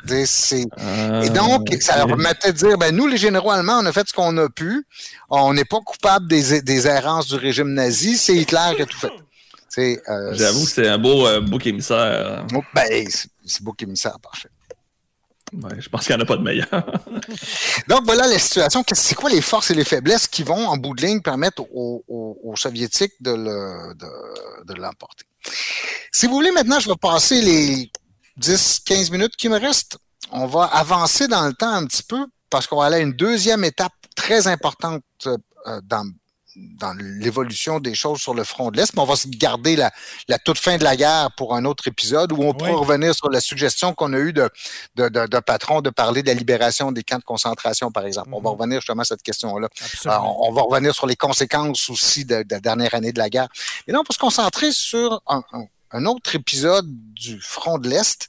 [0.10, 3.94] Et donc, ah, ça leur permettait de dire, ben, nous, les généraux allemands, on a
[3.94, 4.86] fait ce qu'on a pu.
[5.30, 8.18] On n'est pas coupable des, des errances du régime nazi.
[8.18, 9.12] C'est Hitler qui a tout fait.
[9.78, 12.46] Euh, J'avoue que c'est un beau euh, bouc émissaire.
[12.54, 13.08] Oh, ben,
[13.46, 14.50] c'est bouc émissaire, parfait.
[15.80, 16.68] Je pense qu'il n'y en a pas de meilleur.
[17.88, 18.84] Donc, voilà la situation.
[18.94, 22.54] C'est quoi les forces et les faiblesses qui vont, en bout de ligne, permettre aux,
[22.56, 23.32] Soviétiques de
[24.80, 25.26] l'emporter?
[25.26, 25.52] De,
[26.12, 27.92] si vous voulez, maintenant, je vais passer les
[28.40, 29.98] 10-15 minutes qui me restent,
[30.32, 33.14] on va avancer dans le temps un petit peu parce qu'on va aller à une
[33.14, 35.38] deuxième étape très importante euh,
[35.84, 36.08] dans,
[36.56, 39.92] dans l'évolution des choses sur le front de l'Est, mais on va se garder la,
[40.28, 43.30] la, toute fin de la guerre pour un autre épisode où on pourra revenir sur
[43.30, 44.50] la suggestion qu'on a eue de,
[44.96, 48.30] de, de, patron de parler de la libération des camps de concentration, par exemple.
[48.32, 48.58] On va mhm.
[48.58, 49.68] revenir justement à cette question-là.
[50.06, 53.48] on, va revenir sur les conséquences aussi de, la dernière année de la guerre.
[53.88, 55.44] Et là, on va se concentrer sur un,
[55.92, 58.28] un autre épisode du front de l'Est,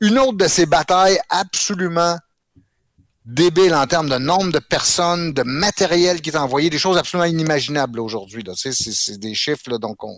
[0.00, 2.16] une autre de ces batailles absolument
[3.26, 7.26] débiles en termes de nombre de personnes, de matériel qui est envoyé, des choses absolument
[7.26, 8.44] inimaginables aujourd'hui.
[8.54, 10.16] C'est des chiffres, donc on,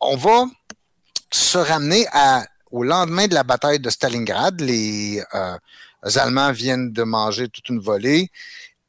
[0.00, 0.44] on, va
[1.32, 4.60] se ramener à, au lendemain de la bataille de Stalingrad.
[4.60, 5.56] Les, euh,
[6.04, 8.30] les Allemands viennent de manger toute une volée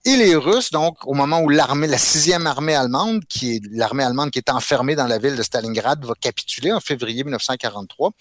[0.07, 4.05] et les Russes, donc, au moment où l'armée, la sixième armée allemande, qui est l'armée
[4.05, 8.11] allemande qui est enfermée dans la ville de Stalingrad, va capituler en février 1943,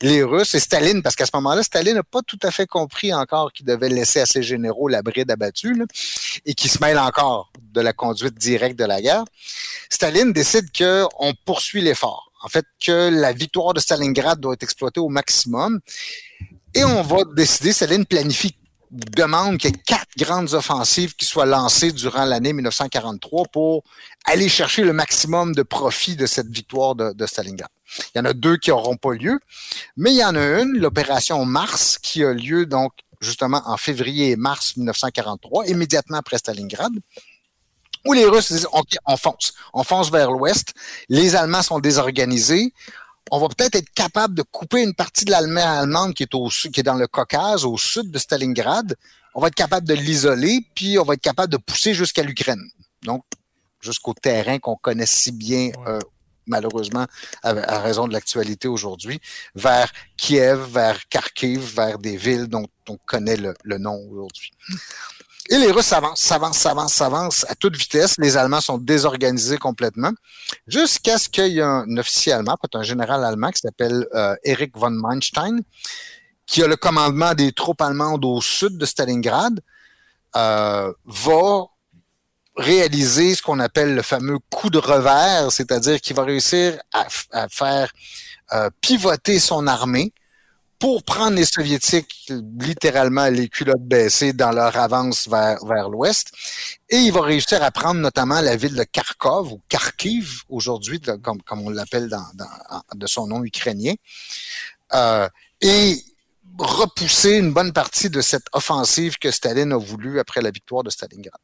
[0.00, 3.12] les Russes et Staline, parce qu'à ce moment-là, Staline n'a pas tout à fait compris
[3.12, 5.84] encore qu'il devait laisser à ses généraux la bride abattue,
[6.46, 9.24] et qui se mêle encore de la conduite directe de la guerre.
[9.90, 12.32] Staline décide qu'on poursuit l'effort.
[12.42, 15.80] En fait, que la victoire de Stalingrad doit être exploitée au maximum.
[16.74, 18.56] Et on va décider, Staline planifie
[18.94, 23.82] demande qu'il y ait quatre grandes offensives qui soient lancées durant l'année 1943 pour
[24.24, 27.68] aller chercher le maximum de profit de cette victoire de, Stalingrad.
[28.14, 29.38] Il y en a deux qui n'auront pas lieu,
[29.96, 34.30] mais il y en a une, l'opération Mars, qui a lieu donc justement en février
[34.30, 36.92] et mars 1943, immédiatement après Stalingrad,
[38.06, 40.74] où les Russes disent OK, on fonce, on fonce vers l'ouest,
[41.08, 42.72] les Allemands sont désorganisés,
[43.34, 46.48] on va peut-être être capable de couper une partie de l'Allemagne allemande qui est au
[46.48, 48.94] qui est dans le Caucase, au sud de Stalingrad.
[49.34, 52.62] On va être capable de l'isoler, puis on va être capable de pousser jusqu'à l'Ukraine.
[53.02, 53.24] Donc,
[53.80, 55.98] jusqu'au terrain qu'on connaît si bien, euh,
[56.46, 57.06] malheureusement,
[57.42, 59.20] à, raison de l'actualité aujourd'hui,
[59.56, 64.52] vers Kiev, vers Kharkiv, vers des villes dont on connaît le nom aujourd'hui.
[65.50, 68.14] Et les Russes avancent, s'avancent, s'avancent, s'avancent à toute vitesse.
[68.18, 70.12] Les Allemands sont désorganisés complètement,
[70.66, 74.74] jusqu'à ce qu'il y ait un officier allemand, un général allemand qui s'appelle euh, Erich
[74.74, 75.60] von Manstein,
[76.46, 79.60] qui a le commandement des troupes allemandes au sud de Stalingrad,
[80.36, 81.64] euh, va
[82.56, 87.92] réaliser ce qu'on appelle le fameux coup de revers, c'est-à-dire qu'il va réussir à, faire
[88.52, 90.12] euh, pivoter son armée
[90.84, 92.30] pour prendre les Soviétiques
[92.60, 96.30] littéralement les culottes baissées dans leur avance vers, vers l'ouest.
[96.90, 101.40] Et il va réussir à prendre notamment la ville de Kharkov ou Kharkiv aujourd'hui, comme,
[101.40, 102.14] comme on l'appelle
[102.96, 103.94] de son nom ukrainien.
[104.92, 105.26] Euh,
[105.62, 106.04] et
[106.58, 110.90] repousser une bonne partie de cette offensive que Staline a voulu après la victoire de
[110.90, 111.40] Stalingrad.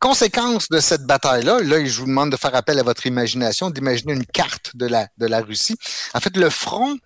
[0.00, 4.12] Conséquence de cette bataille-là, là, je vous demande de faire appel à votre imagination, d'imaginer
[4.12, 5.76] une carte de la, de la Russie.
[6.14, 6.96] En fait, le front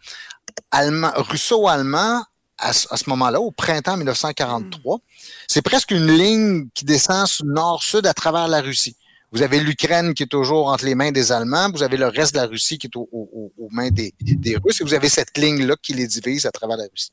[0.70, 2.24] allemand, russo-allemand,
[2.58, 5.00] à, ce moment-là, au printemps 1943,
[5.48, 8.96] c'est presque une ligne qui descend nord-sud à travers la Russie.
[9.32, 12.34] Vous avez l'Ukraine qui est toujours entre les mains des Allemands, vous avez le reste
[12.34, 15.74] de la Russie qui est aux mains des, des, Russes, et vous avez cette ligne-là
[15.82, 17.10] qui les divise à travers la Russie.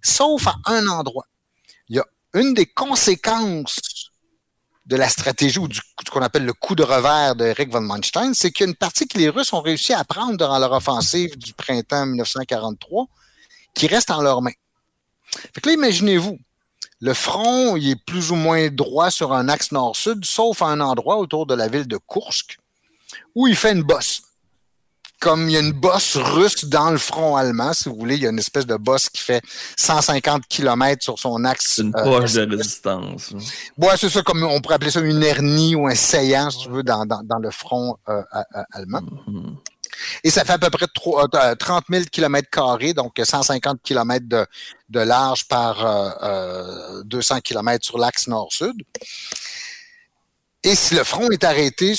[0.00, 1.26] Sauf à un endroit.
[1.88, 3.80] Il y a une des conséquences
[4.86, 7.80] de la stratégie ou du ce qu'on appelle le coup de revers de Eric von
[7.80, 10.58] Manstein, c'est qu'il y a une partie que les Russes ont réussi à prendre durant
[10.58, 13.06] leur offensive du printemps 1943
[13.74, 14.52] qui reste en leurs mains.
[15.26, 16.38] Fait que là, imaginez-vous,
[17.00, 20.80] le front, il est plus ou moins droit sur un axe nord-sud, sauf à un
[20.80, 22.58] endroit autour de la ville de Kursk,
[23.34, 24.22] où il fait une bosse
[25.24, 28.22] comme il y a une bosse russe dans le front allemand, si vous voulez, il
[28.22, 29.40] y a une espèce de bosse qui fait
[29.78, 31.78] 150 km sur son axe.
[31.78, 33.32] Une euh, poche de résistance.
[33.78, 36.68] Ouais, c'est ça, comme on pourrait appeler ça une hernie ou un saillant, si tu
[36.68, 38.22] veux, dans, dans, le front euh,
[38.72, 39.00] allemand.
[39.00, 39.54] Mm-hmm.
[40.24, 40.86] Et ça fait à peu près
[41.58, 42.48] 30 000 km
[42.94, 44.46] donc 150 km de,
[44.90, 45.84] de large par
[46.22, 48.76] euh, 200 km sur l'axe nord-sud.
[50.66, 51.94] Et si le front est arrêté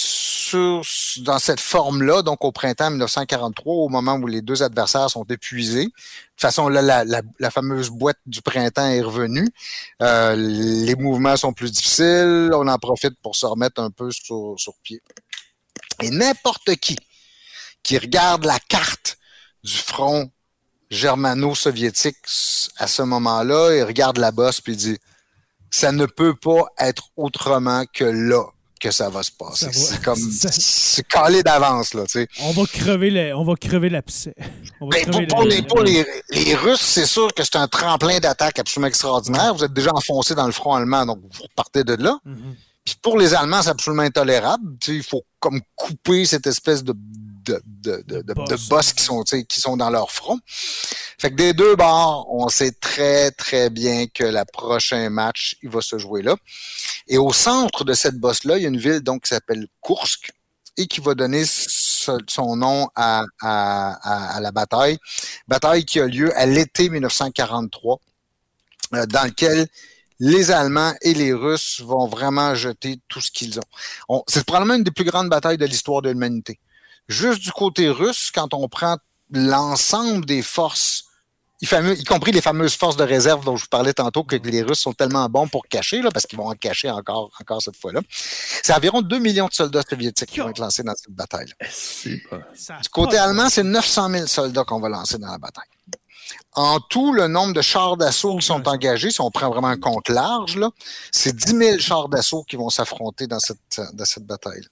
[1.17, 5.85] dans cette forme-là, donc au printemps 1943, au moment où les deux adversaires sont épuisés,
[5.85, 9.47] de toute façon, la fameuse boîte du printemps est revenue.
[10.01, 12.49] Euh, les mouvements sont plus difficiles.
[12.53, 14.99] On en profite pour se remettre un peu sur, sur pied.
[16.01, 16.97] Et n'importe qui
[17.83, 19.19] qui regarde la carte
[19.63, 20.31] du front
[20.89, 22.17] germano-soviétique
[22.77, 24.97] à ce moment-là, il regarde la bosse puis dit
[25.69, 28.43] ça ne peut pas être autrement que là
[28.79, 29.71] que ça va se passer.
[29.71, 32.27] C'est comme c'est calé d'avance là, tu sais.
[32.41, 34.35] On va crever le, on va crever l'abcès.
[34.81, 38.59] Ben, pour, pour, les, pour les, les, Russes, c'est sûr que c'est un tremplin d'attaque
[38.59, 39.53] absolument extraordinaire.
[39.53, 42.19] Vous êtes déjà enfoncé dans le front allemand, donc vous repartez de là.
[42.25, 42.55] Mm-hmm.
[42.85, 44.77] Puis pour les Allemands, c'est absolument intolérable.
[44.79, 46.93] Tu sais, il faut comme couper cette espèce de
[47.45, 50.39] de, de, de, de boss qui sont, qui sont dans leur front.
[51.19, 55.69] Fait que des deux bords, on sait très, très bien que le prochain match, il
[55.69, 56.35] va se jouer là.
[57.07, 60.31] Et au centre de cette bosse-là, il y a une ville donc qui s'appelle Kursk
[60.77, 64.97] et qui va donner son nom à, à, à, la bataille.
[65.47, 67.99] Bataille qui a lieu à l'été 1943,
[68.93, 69.67] euh, dans lequel
[70.19, 73.59] les Allemands et les Russes vont vraiment jeter tout ce qu'ils
[74.09, 74.23] ont.
[74.27, 76.59] c'est probablement une des plus grandes batailles de l'histoire de l'humanité.
[77.07, 78.97] Juste du côté russe, quand on prend
[79.31, 81.05] l'ensemble des forces,
[81.61, 84.79] y, compris les fameuses forces de réserve dont je vous parlais tantôt, que les Russes
[84.79, 88.01] sont tellement bons pour cacher, là, parce qu'ils vont en cacher encore, encore cette fois-là.
[88.09, 91.51] C'est environ 2 millions de soldats soviétiques qui vont être lancés dans cette bataille.
[92.03, 95.63] Du côté allemand, c'est 900 000 soldats qu'on va lancer dans la bataille.
[96.53, 99.77] En tout, le nombre de chars d'assaut qui sont engagés, si on prend vraiment un
[99.77, 100.59] compte large,
[101.11, 104.65] c'est 10 000 chars d'assaut qui vont s'affronter dans cette, dans cette bataille.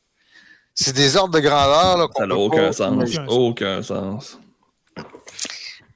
[0.76, 1.98] C'est des ordres de grandeur.
[1.98, 3.10] Là, ça n'a aucun sens.
[3.28, 4.38] Aucun sens.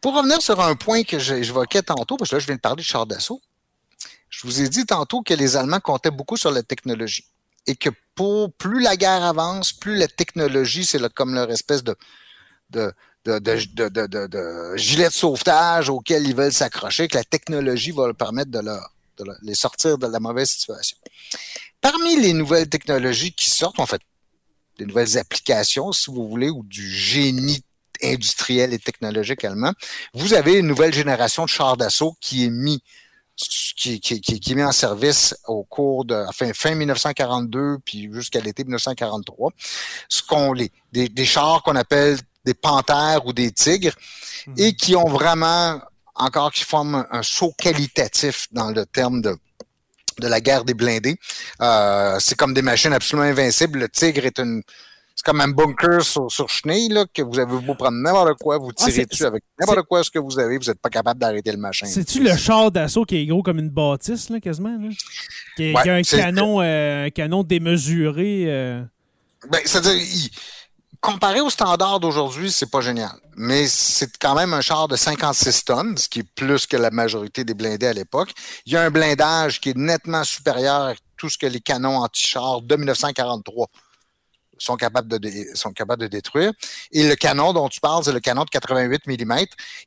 [0.02, 2.82] Pour revenir sur un point que j'évoquais tantôt, parce que là, je viens de parler
[2.82, 3.42] de chars d'assaut,
[4.30, 7.26] je vous ai dit tantôt que les Allemands comptaient beaucoup sur la technologie.
[7.66, 11.96] Et que pour plus la guerre avance, plus la technologie, c'est comme leur espèce de,
[12.70, 12.94] de,
[13.26, 18.16] de, de, de, gilet de sauvetage auquel ils veulent s'accrocher, que la technologie va leur
[18.16, 20.98] permettre de, leur, de les sortir de la mauvaise situation.
[21.82, 24.02] Parmi les nouvelles technologies qui sortent, en fait,
[24.78, 27.64] des nouvelles applications, si vous voulez, ou du génie
[28.04, 29.74] industriel et technologique allemand,
[30.14, 32.82] vous avez une nouvelle génération de chars d'assaut qui est mis
[33.36, 38.10] qui, qui, qui, qui, est mis en service au cours de fin, fin 1942 puis
[38.12, 39.52] jusqu'à l'été 1943.
[40.10, 43.94] Ce qu'on les des, des chars qu'on appelle des panthères ou des tigres
[44.48, 44.54] mmh.
[44.58, 45.80] et qui ont vraiment
[46.16, 49.38] encore qui forment un saut qualitatif dans le terme de
[50.20, 51.18] de la guerre des blindés.
[51.62, 53.80] Euh, c'est comme des machines absolument invincibles.
[53.80, 54.64] Le Tigre est une
[55.18, 58.60] c'est comme un bunker sur, sur chenille, là, que vous avez beau prendre n'importe quoi,
[58.60, 61.20] vous ah, tirez dessus avec n'importe quoi ce que vous avez, vous n'êtes pas capable
[61.20, 61.88] d'arrêter le machin.
[61.88, 64.78] C'est-tu le char d'assaut qui est gros comme une bâtisse, là, quasiment?
[64.80, 64.90] Là?
[65.56, 68.44] Qui, a un canon, euh, canon démesuré.
[68.46, 68.84] Euh...
[69.50, 70.00] Ben, c'est-à-dire,
[71.02, 73.12] comparé au standard d'aujourd'hui, c'est pas génial.
[73.36, 76.92] Mais c'est quand même un char de 56 tonnes, ce qui est plus que la
[76.92, 78.32] majorité des blindés à l'époque.
[78.66, 81.98] Il y a un blindage qui est nettement supérieur à tout ce que les canons
[81.98, 83.68] anti-chars de 1943
[84.60, 86.52] sont capables de, sont capables de détruire.
[86.92, 89.36] Et le canon dont tu parles, c'est le canon de 88 mm,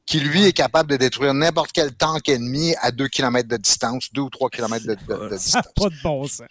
[0.06, 4.12] qui lui est capable de détruire n'importe quel tank ennemi à 2 km de distance,
[4.12, 5.64] 2 ou 3 km de, de, distance.
[5.76, 6.46] Pas de bon sens.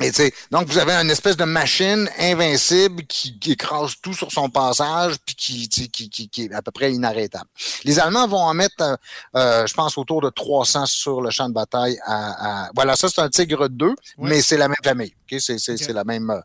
[0.00, 0.10] Et
[0.50, 5.34] donc, vous avez une espèce de machine invincible qui, écrase tout sur son passage, puis
[5.34, 7.48] qui, qui, qui, est à peu près inarrêtable.
[7.84, 8.96] Les Allemands vont en mettre, euh,
[9.36, 11.98] euh, je pense, autour de 300 sur le champ de bataille.
[12.04, 15.14] À, Voilà, ça, c'est un Tigre 2, mais c'est la même famille.
[15.38, 16.30] C'est la même...
[16.30, 16.40] Euh,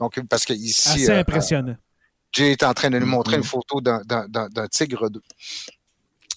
[0.00, 1.04] donc, parce que ici...
[1.04, 1.76] Assez impressionnant.
[2.34, 5.20] J'ai été en train de nous montrer une photo d'un Tigre 2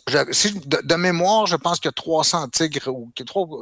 [0.08, 3.12] de, mémoire, je pense qu'il y a 300 tigres ou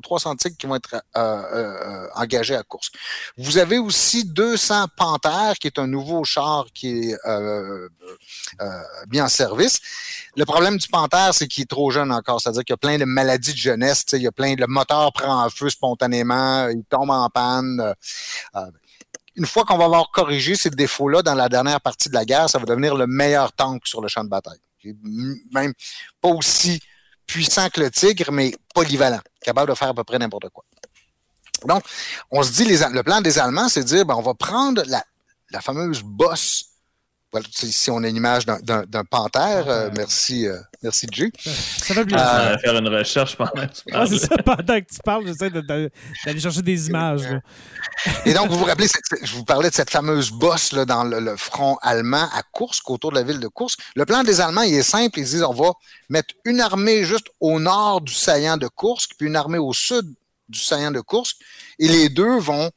[0.02, 2.92] 300 tigres qui vont être euh, euh, engagés à course.
[3.38, 7.88] Vous avez aussi 200 panthères, qui est un nouveau char qui est euh,
[9.10, 9.80] mis en service.
[10.36, 12.42] Le problème du panthère, c'est qu'il est trop jeune encore.
[12.42, 14.04] C'est-à-dire qu'il y a plein de maladies de jeunesse.
[14.12, 17.94] Il y a plein de, le moteur prend en feu spontanément, il tombe en panne.
[19.36, 22.50] une fois qu'on va avoir corrigé ces défauts-là dans la dernière partie de la guerre,
[22.50, 24.63] ça va devenir le meilleur tank sur le champ de bataille
[25.52, 25.74] même
[26.22, 26.82] pas aussi
[27.26, 30.66] puissant que le tigre, mais polyvalent, capable de faire à peu près n'importe quoi.
[31.66, 31.84] Donc,
[32.30, 34.84] on se dit, les, le plan des Allemands, c'est de dire, ben, on va prendre
[34.88, 35.04] la,
[35.52, 36.73] la fameuse bosse
[37.34, 39.68] voilà, ici, on a une image d'un panthère.
[39.68, 41.32] Euh, merci, euh, merci, Jay.
[41.40, 42.20] Ça va bien.
[42.20, 44.08] Euh, faire une recherche pendant que tu parles.
[44.08, 45.90] c'est ça, pendant que tu parles, j'essaie d'aller
[46.40, 47.24] chercher des images.
[48.28, 48.88] Et donc, vous vous rappelez,
[49.24, 53.10] je vous parlais de cette fameuse bosse là, dans le, front allemand à Kursk, autour
[53.10, 53.80] de la ville de Kursk.
[53.96, 55.18] Le plan des Allemands, il est simple.
[55.18, 55.72] Ils disent, on va
[56.10, 60.06] mettre une armée juste au nord du saillant de Kursk, puis une armée au sud
[60.50, 61.38] du saillant de Kursk.
[61.80, 62.70] Et les deux vont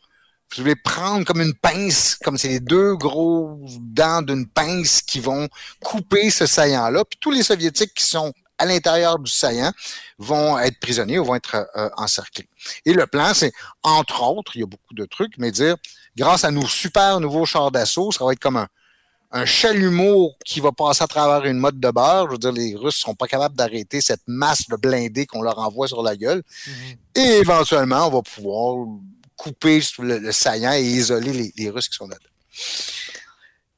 [0.55, 5.21] je vais prendre comme une pince, comme c'est les deux gros dents d'une pince qui
[5.21, 5.49] vont
[5.83, 7.05] couper ce saillant-là.
[7.05, 9.73] Puis tous les Soviétiques qui sont à l'intérieur du saillant
[10.19, 12.49] vont être prisonniers ou vont être euh, encerclés.
[12.85, 15.77] Et le plan, c'est, entre autres, il y a beaucoup de trucs, mais dire,
[16.17, 18.69] grâce à nos super nouveaux chars d'assaut, ça va être comme un,
[19.33, 22.27] un chalumeau qui va passer à travers une mode de beurre.
[22.27, 25.59] Je veux dire, les Russes sont pas capables d'arrêter cette masse de blindés qu'on leur
[25.59, 26.43] envoie sur la gueule.
[26.67, 26.97] Mm-hmm.
[27.17, 28.87] Et éventuellement, on va pouvoir
[29.37, 32.29] couper le, saillant et isoler les, Russes qui sont là-dedans.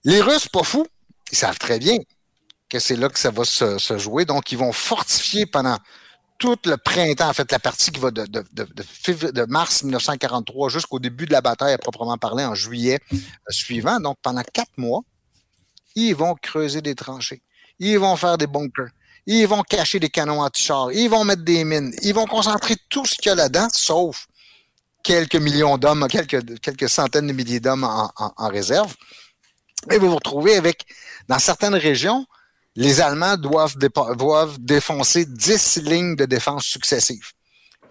[0.04, 0.86] Les Russes, pas fous,
[1.32, 1.98] ils savent très bien
[2.68, 4.24] que c'est là que ça va se, jouer.
[4.24, 5.78] Donc, ils vont fortifier pendant
[6.38, 11.26] tout le printemps, en fait, la partie qui va de, de, mars 1943 jusqu'au début
[11.26, 13.16] de la bataille à proprement parler en juillet euh,
[13.48, 13.98] suivant.
[13.98, 15.00] Donc, pendant quatre mois,
[15.96, 17.42] ils vont creuser des tranchées.
[17.80, 18.90] Ils vont faire des bunkers.
[19.26, 20.92] Ils vont cacher des canons anti-chars.
[20.92, 21.92] Ils vont mettre des mines.
[22.02, 24.26] Ils vont concentrer tout ce qu'il y a là-dedans, sauf
[25.02, 28.94] quelques millions d'hommes, quelques, quelques centaines de milliers d'hommes en, réserve.
[29.90, 30.84] Et vous vous retrouvez avec,
[31.28, 32.26] dans certaines régions,
[32.74, 37.32] les Allemands doivent, doivent défoncer 10 lignes de défense successives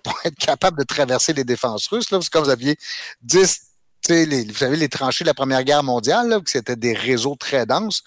[0.04, 2.12] pour être capables de traverser les défenses russes.
[2.12, 2.78] Là, parce que vous aviez
[3.22, 3.62] 10,
[4.10, 8.04] les, vous savez, les tranchées de la Première Guerre mondiale, c'était des réseaux très denses.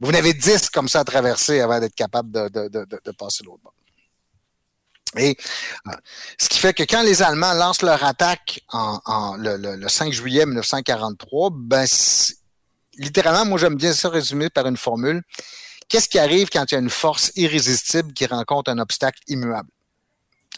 [0.00, 3.10] Vous en avez 10 comme ça à traverser avant d'être capable de, de, de, de
[3.12, 3.74] passer l'autre bord.
[5.16, 5.36] Et
[5.88, 5.90] euh,
[6.38, 11.50] ce qui fait que quand les Allemands lancent leur attaque en, le, 5 juillet 1943,
[11.52, 11.84] ben
[12.96, 15.22] littéralement, moi j'aime bien ça résumer par une formule.
[15.88, 19.68] Qu'est-ce qui arrive quand il y a une force irrésistible qui rencontre un obstacle immuable?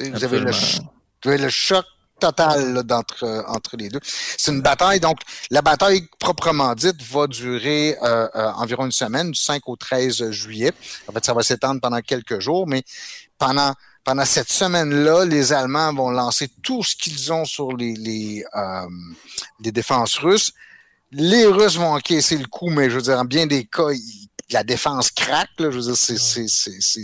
[0.01, 1.87] Vous avez, le, choc
[2.21, 4.01] total entre, entre les deux.
[4.03, 9.31] C'est une bataille, donc la bataille proprement dite va durer euh, euh, environ une semaine,
[9.31, 10.73] du 5 au 13 juillet.
[11.09, 12.83] En fait, ça va s'étendre pendant quelques jours, mais
[13.39, 13.75] pendant
[14.05, 18.87] pendant cette semaine-là, les Allemands vont lancer tout ce qu'ils ont sur les, les, euh,
[19.61, 20.53] les, défenses russes.
[21.13, 23.89] Les Russes vont encaisser le coup, mais je veux dire, en bien des cas,
[24.51, 25.51] la défense craque.
[25.59, 27.03] Là, je veux dire, c'est,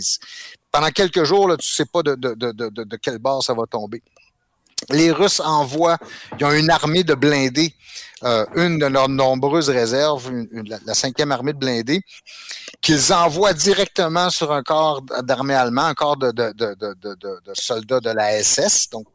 [0.71, 3.53] pendant quelques jours, là, tu sais pas de, de, de, de, de quelle base ça
[3.53, 4.03] va tomber.
[4.91, 5.97] Les Russes envoient,
[6.39, 7.73] ils ont une armée de blindés,
[8.23, 10.31] euh, une de leurs nombreuses réserves,
[10.85, 12.01] la, cinquième armée de blindés,
[12.81, 17.99] qu'ils envoient directement sur un corps d'armée allemand, un corps de, de, de, de, soldats
[17.99, 19.07] de la SS, donc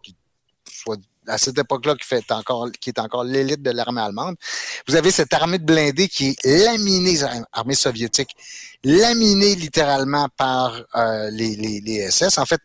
[1.26, 4.36] à cette époque-là qui, fait encore, qui est encore l'élite de l'armée allemande.
[4.86, 7.18] Vous avez cette armée de blindés qui est laminée,
[7.52, 8.36] armée soviétique,
[8.82, 12.38] laminée littéralement par euh, les, les, les SS.
[12.38, 12.60] En fait,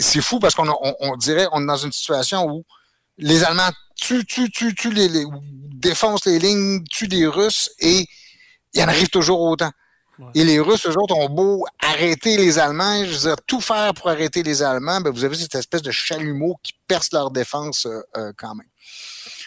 [0.00, 0.68] c'est fou parce qu'on
[1.00, 2.64] on, dirait on est dans une situation où
[3.16, 5.24] les Allemands tuent, tuent, tuent, tuent les, les,
[5.74, 8.06] défoncent les lignes, tuent les Russes et
[8.74, 9.70] il y en arrive toujours autant.
[10.34, 13.94] Et les Russes, eux autres, ont beau arrêter les Allemands, je veux dire, tout faire
[13.94, 17.86] pour arrêter les Allemands, ben vous avez cette espèce de chalumeau qui perce leur défense
[17.86, 18.66] euh, euh, quand même.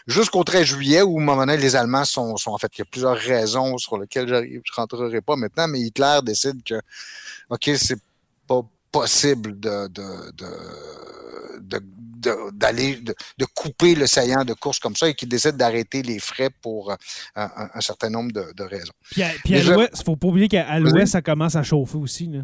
[0.07, 2.79] Jusqu'au 13 juillet, où, à un moment donné, les Allemands sont, sont en fait, il
[2.79, 6.81] y a plusieurs raisons sur lesquelles je ne rentrerai pas maintenant, mais Hitler décide que,
[7.49, 7.99] OK, c'est
[8.91, 10.31] possible de, de,
[11.61, 16.19] de, d'aller de, couper le saillant de course comme ça et qui décident d'arrêter les
[16.19, 16.95] frais pour
[17.35, 18.93] un, certain nombre de, raisons.
[19.09, 19.33] Puis, à,
[19.63, 22.27] l'ouest, il ne faut pas oublier qu'à l'ouest, ça commence à chauffer aussi.
[22.27, 22.41] Là.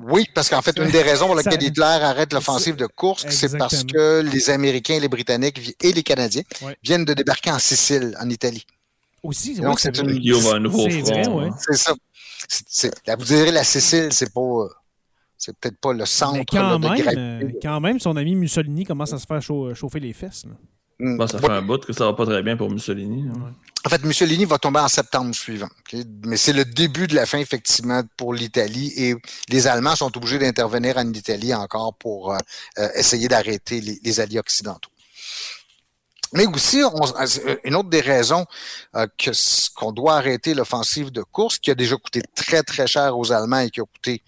[0.00, 3.56] Oui, parce qu'en fait, une des raisons pour lesquelles Hitler arrête l'offensive de Kursk, c'est
[3.58, 6.42] parce que les Américains, les Britanniques et les Canadiens
[6.82, 8.66] viennent de débarquer en Sicile, en Italie.
[9.22, 10.10] Aussi, Donc, c'est une...
[10.10, 11.50] un nouveau front.
[11.58, 13.16] C'est ça.
[13.18, 14.68] vous direz, la Sicile, c'est pas.
[15.38, 16.34] C'est peut-être pas le centre.
[16.34, 20.12] Mais quand, même, euh, quand même, son ami Mussolini commence à se faire chauffer les
[20.12, 20.46] fesses.
[20.98, 21.26] Mm.
[21.26, 23.24] ça fait un bout que ça va pas très bien pour Mussolini.
[23.84, 25.68] En fait, Mussolini va tomber en septembre suivant.
[26.24, 28.92] Mais c'est le début de la fin, effectivement, pour l'Italie.
[28.96, 29.14] Et
[29.48, 32.38] les Allemands sont obligés d'intervenir en Italie encore pour euh,
[32.78, 34.90] euh, essayer d'arrêter les, alliés occidentaux.
[36.32, 36.82] Mais aussi,
[37.64, 38.44] une autre des raisons
[38.96, 39.30] euh, que
[39.76, 43.60] qu'on doit arrêter l'offensive de course, qui a déjà coûté très, très cher aux Allemands
[43.60, 44.22] et qui a coûté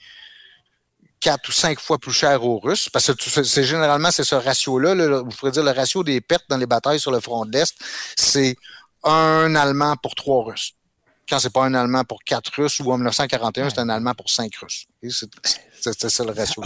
[1.20, 4.94] quatre ou cinq fois plus cher aux Russes, parce que c'est généralement c'est ce ratio-là,
[5.22, 7.74] vous pourrez dire le ratio des pertes dans les batailles sur le front de l'Est,
[8.16, 8.56] c'est
[9.04, 10.74] un Allemand pour trois Russes.
[11.28, 14.30] Quand c'est pas un Allemand pour quatre Russes, ou en 1941, c'est un Allemand pour
[14.30, 14.86] cinq Russes.
[15.02, 16.62] C'est ça le ratio.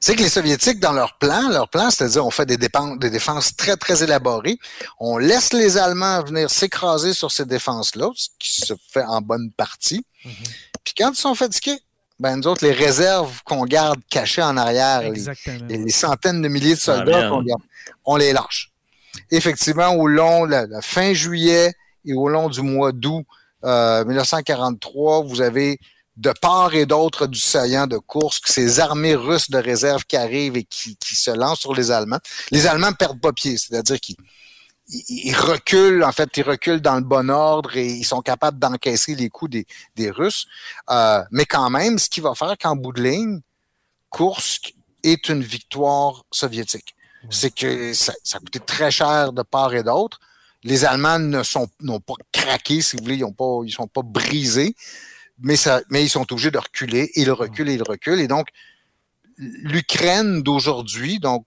[0.00, 3.56] c'est que les Soviétiques, dans leur plan, leur plan, c'est-à-dire on fait des, des défenses
[3.56, 4.58] très, très élaborées,
[4.98, 9.52] on laisse les Allemands venir s'écraser sur ces défenses-là, ce qui se fait en bonne
[9.52, 10.04] partie.
[10.24, 10.71] Mm-hmm.
[10.84, 11.78] Puis quand ils sont fatigués,
[12.18, 15.02] ben nous autres, les réserves qu'on garde cachées en arrière,
[15.68, 17.62] les, centaines de milliers de soldats qu'on garde,
[18.04, 18.70] on les lâche.
[19.30, 21.72] Effectivement, au long de la, fin juillet
[22.04, 23.24] et au long du mois d'août
[23.64, 25.78] 1943, euh, vous avez
[26.16, 30.56] de part et d'autre du saillant de course, ces armées russes de réserve qui arrivent
[30.56, 32.20] et qui, qui se lancent sur les Allemands.
[32.50, 34.16] Les Allemands perdent pas pied, c'est-à-dire qu'ils
[34.88, 39.14] ils reculent, en fait, ils reculent dans le bon ordre et ils sont capables d'encaisser
[39.14, 39.66] les coups des,
[39.96, 40.46] des Russes.
[40.90, 43.40] Euh, mais quand même, ce qui va faire qu'en bout de ligne,
[44.10, 46.94] Kursk est une victoire soviétique.
[47.30, 50.20] C'est que ça, ça, a coûté très cher de part et d'autre.
[50.64, 54.74] Les Allemands ne sont n'ont pas craqué, si vous voulez, ils ils sont pas brisés,
[55.38, 57.10] mais ça, mais ils sont obligés de reculer.
[57.14, 58.20] Ils reculent, et ils reculent.
[58.20, 58.48] Et donc,
[59.38, 61.46] l'Ukraine d'aujourd'hui, donc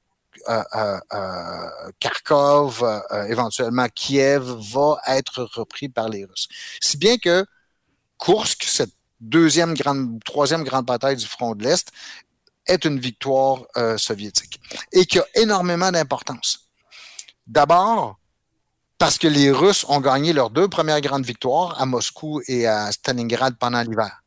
[2.00, 2.84] Kharkov,
[3.30, 6.48] éventuellement Kiev, va être repris par les Russes.
[6.82, 7.46] Si bien que
[8.20, 11.92] Kursk, cette deuxième grande, troisième grande bataille du front de l'Est,
[12.68, 14.60] est une victoire euh, soviétique
[14.92, 16.70] et qui a énormément d'importance.
[17.46, 18.18] D'abord,
[18.98, 22.92] parce que les Russes ont gagné leurs deux premières grandes victoires à Moscou et à
[22.92, 24.24] Stalingrad pendant l'hiver.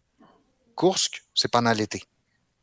[0.76, 2.04] Kursk, c'est pendant l'été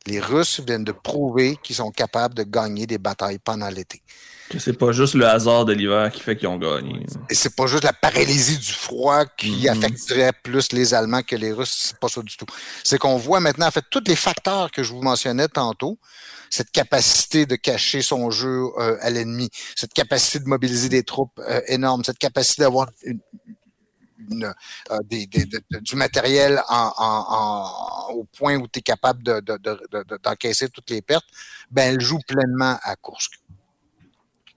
[0.07, 4.01] les Russes viennent de prouver qu'ils sont capables de gagner des batailles pendant l'été.
[4.49, 7.03] Que c'est pas juste le hasard de l'hiver qui fait qu'ils ont gagné.
[7.31, 9.69] Et c'est pas juste la paralysie du froid qui mm-hmm.
[9.71, 12.45] affecterait plus les Allemands que les Russes, c'est pas ça du tout.
[12.83, 15.97] C'est qu'on voit maintenant, en fait, tous les facteurs que je vous mentionnais tantôt,
[16.51, 21.39] cette capacité de cacher son jeu euh, à l'ennemi, cette capacité de mobiliser des troupes
[21.39, 23.19] euh, énormes, cette capacité d'avoir une,
[24.91, 24.99] euh,
[25.81, 26.61] du matériel
[28.09, 29.23] au point où tu es capable
[30.23, 31.27] d'encaisser toutes les pertes,
[31.71, 33.39] ben, elle joue pleinement à Kursk.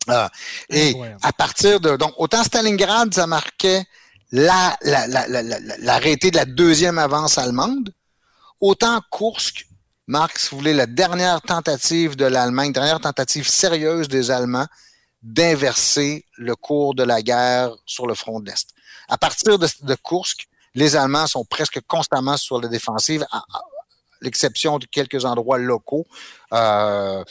[0.07, 0.31] Ah,
[0.71, 1.97] et à partir de.
[1.97, 3.85] Donc, autant Stalingrad, ça marquait
[4.33, 7.93] l'arrêté de la deuxième avance allemande,
[8.61, 9.69] autant Kursk
[10.09, 14.67] marque, si vous voulez, la dernière tentative de l'Allemagne, dernière tentative sérieuse des Allemands
[15.23, 18.71] d'inverser le cours de la guerre sur le front de l'Est.
[19.09, 23.43] À partir de, Kursk, les Allemands sont presque constamment sur la défensive, à,
[24.21, 26.07] l'exception de quelques endroits locaux.
[26.53, 27.23] Euh,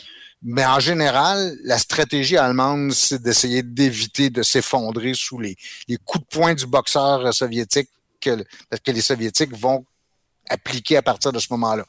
[0.41, 5.55] mais en général, la stratégie allemande, c'est d'essayer d'éviter de s'effondrer sous les,
[5.87, 7.89] les, coups de poing du boxeur soviétique
[8.21, 8.43] que,
[8.83, 9.85] que les Soviétiques vont
[10.49, 11.83] appliquer à partir de ce moment-là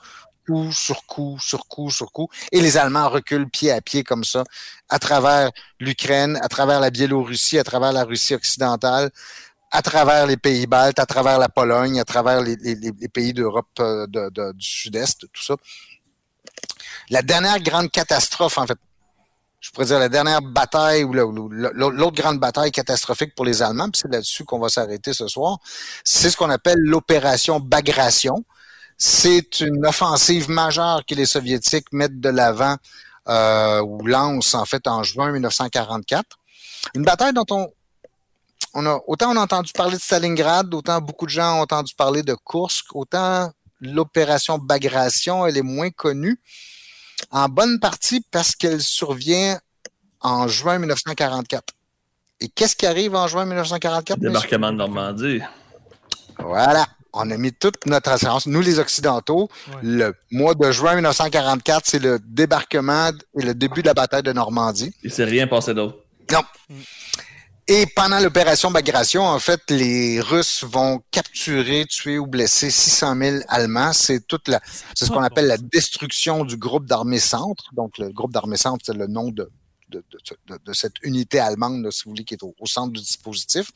[0.48, 2.28] coup sur coup sur coup sur coup.
[2.52, 4.44] Et les Allemands reculent pied à pied comme ça,
[4.88, 9.10] à travers l'Ukraine, à travers la Biélorussie, à travers la Russie occidentale
[9.70, 12.56] à travers les pays baltes, à travers la Pologne, à travers les,
[13.12, 15.56] pays d'Europe euh, du Sud-Est, tout ça.
[17.10, 18.78] La dernière grande catastrophe, en fait,
[19.60, 24.00] je pourrais dire la dernière bataille ou l'autre grande bataille catastrophique pour les Allemands, puis
[24.02, 25.58] c'est là-dessus qu'on va s'arrêter ce soir,
[26.04, 28.44] c'est ce qu'on appelle l'opération Bagration.
[29.00, 32.76] C'est une offensive majeure que les Soviétiques mettent de l'avant
[33.28, 36.36] euh, ou lancent en fait en juin 1944.
[36.94, 37.68] Une bataille dont on,
[38.86, 42.36] autant on a entendu parler de Stalingrad, autant beaucoup de gens ont entendu parler de
[42.44, 43.50] Kursk, autant
[43.80, 46.40] l'opération Bagration, elle est moins connue,
[47.30, 49.58] en bonne partie parce qu'elle survient
[50.20, 51.74] en juin 1944.
[52.40, 54.18] Et qu'est-ce qui arrive en juin 1944?
[54.18, 55.40] Débarquement de Normandie.
[56.38, 56.86] Voilà.
[57.12, 59.48] on a mis toute notre assurance, nous les Occidentaux.
[59.82, 64.32] Le mois de juin 1944, c'est le débarquement et le début de la bataille de
[64.32, 64.94] Normandie.
[65.02, 65.96] Il s'est rien passé d'autre.
[66.30, 66.42] Non.
[67.70, 73.36] Et pendant l'opération Bagration, en fait, les Russes vont capturer, tuer ou blesser 600 000
[73.46, 73.92] Allemands.
[73.92, 74.58] C'est toute la,
[74.94, 77.68] c'est ce qu'on appelle la destruction du groupe d'armée centre.
[77.74, 79.50] Donc, le groupe d'armée centre, c'est le nom de,
[79.90, 80.02] de,
[80.64, 83.70] de, cette unité allemande, si vous voulez, qui est au, centre du dispositif.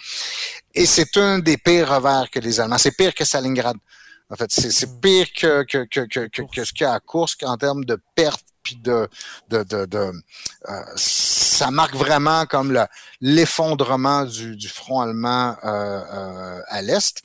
[0.74, 2.78] Et c'est un des pires revers que les Allemands.
[2.78, 3.76] C'est pire que Stalingrad.
[4.30, 5.00] En fait, c'est hmm.
[5.00, 8.00] pire que, que, que, que, que ce qu'il y a à Kursk en termes de
[8.14, 9.08] pertes puis de,
[9.48, 12.78] de, de, de euh, ça marque vraiment comme
[13.20, 17.22] l'effondrement du, du, front allemand euh, euh, à l'est.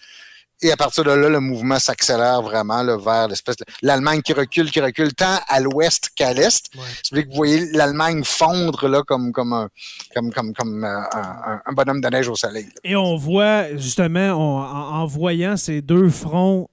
[0.64, 4.34] Et à partir de là, le mouvement s'accélère vraiment là, vers l'espèce de l'Allemagne qui
[4.34, 6.66] recule, qui recule tant à l'ouest qu'à l'est.
[6.76, 7.22] Ouais.
[7.22, 9.70] que vous voyez l'Allemagne fondre là comme comme un
[10.16, 12.68] comme comme comme euh, un, un, bonhomme de neige au soleil.
[12.84, 16.68] Et on voit justement en, en, voyant ces deux fronts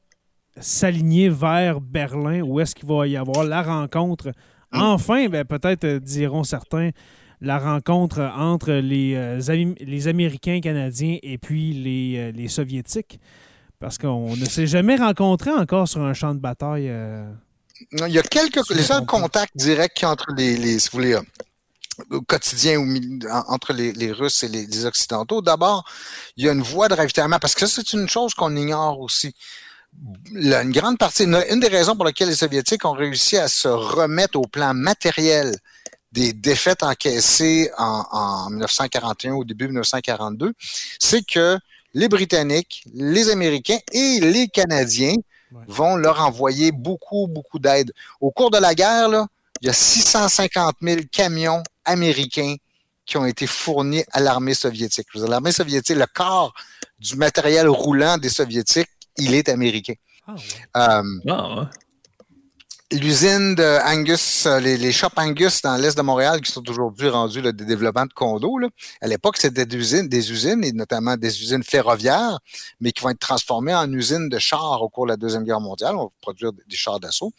[0.59, 4.33] s'aligner vers Berlin, où est-ce qu'il va y avoir la rencontre.
[4.75, 4.83] Hum.
[4.83, 6.91] Enfin, ben, peut-être diront certains
[7.45, 13.21] la rencontre entre les, euh, les Américains, Canadiens et puis les, euh, les Soviétiques.
[13.81, 16.89] Parce qu'on ne s'est jamais rencontré encore sur un champ de bataille.
[16.89, 17.31] Euh,
[17.93, 18.69] il y a quelques.
[18.71, 21.19] Les seuls contacts directs entre les, les si vous voulez,
[22.11, 22.83] au quotidien
[23.49, 25.43] entre les, les, Russes et les, Occidentaux.
[25.43, 25.85] D'abord,
[26.37, 29.01] il y a une voie de ravitaillement, parce que ça, c'est une chose qu'on ignore
[29.01, 29.35] aussi.
[30.33, 34.39] Une grande partie, une, des raisons pour lesquelles les Soviétiques ont réussi à se remettre
[34.39, 35.57] au plan matériel
[36.13, 40.53] des défaites encaissées en, en 1941 au début 1942,
[40.99, 41.59] c'est que
[41.93, 45.15] les Britanniques, les Américains et les Canadiens
[45.69, 47.93] vont leur envoyer beaucoup, beaucoup d'aide.
[48.21, 49.27] Au cours de la guerre, là,
[49.61, 52.57] il y a 650 000 camions américains
[53.07, 55.07] qui ont été fournis à l'armée soviétique.
[55.15, 56.55] L'armée soviétique, le corps
[56.99, 58.89] du matériel roulant des soviétiques,
[59.19, 59.95] il est américain.
[60.75, 61.71] Ah, euh, ah
[62.93, 67.09] l'usine de Angus, euh, les, les shops Angus dans l'est de Montréal qui sont aujourd'hui
[67.09, 68.59] rendus le des développements de condos.
[68.59, 68.69] Là.
[69.01, 72.39] À l'époque, c'était des usines, des usines, et notamment des usines ferroviaires,
[72.81, 75.61] mais qui vont être transformées en usines de chars au cours de la Deuxième Guerre
[75.61, 75.97] mondiale.
[75.97, 77.33] On va produire des chars d'assaut.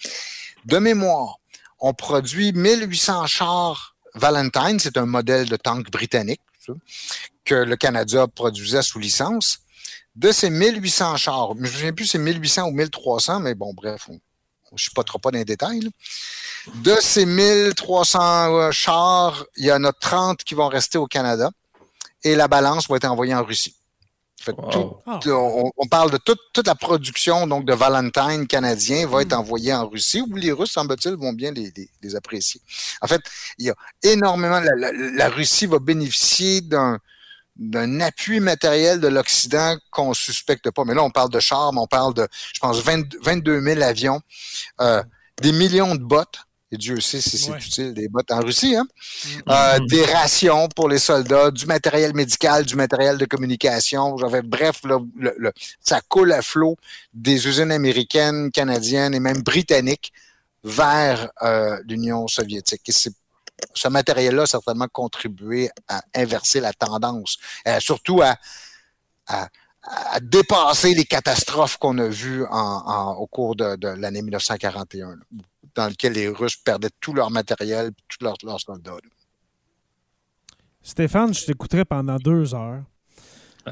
[0.65, 1.37] De mémoire,
[1.79, 6.41] on produit 1800 chars Valentine, c'est un modèle de tank britannique
[7.43, 9.59] que le Canada produisait sous licence.
[10.15, 13.53] De ces 1800 chars, je ne me souviens plus si c'est 1800 ou 1300, mais
[13.53, 14.19] bon, bref, on,
[14.69, 15.89] je ne suis pas dans les détails.
[16.75, 21.49] De ces 1300 euh, chars, il y en a 30 qui vont rester au Canada
[22.23, 23.75] et la balance va être envoyée en Russie.
[24.47, 29.39] on, parle de toute, la production donc de Valentine canadien va être hmm.
[29.39, 32.61] envoyée en Russie où les Russes, semble-t-il, vont bien les, apprécier.
[33.01, 33.21] En fait,
[33.57, 34.59] il y a énormément.
[34.59, 36.99] la Russie va bénéficier d'un
[37.55, 40.83] d'un appui matériel de l'Occident qu'on suspecte pas.
[40.83, 44.21] Mais là, on parle de chars, on parle de, je pense, 22 000 avions,
[44.81, 45.01] euh,
[45.41, 46.39] des millions de bottes.
[46.71, 48.85] Et Dieu sait si c'est utile, des bottes en Russie, hein?
[48.85, 49.29] Mm.
[49.49, 54.17] Euh, des rations pour les soldats, du matériel médical, du matériel de communication.
[54.17, 56.75] J'avais, bref, le, ça coule à flot
[57.13, 60.11] des usines américaines, canadiennes et même britanniques
[60.63, 62.81] vers euh, l'Union soviétique.
[62.89, 63.13] Et c'est
[63.73, 67.37] ce matériel-là a certainement contribué à inverser la tendance,
[67.67, 68.35] euh, surtout à,
[70.21, 75.17] dépasser les catastrophes qu'on a vues au cours de, l'année 1941,
[75.75, 78.97] dans lequel les Russes perdaient tout leur matériel, tous leurs, soldats.
[80.81, 82.83] Stéphane, je t'écouterai pendant deux heures.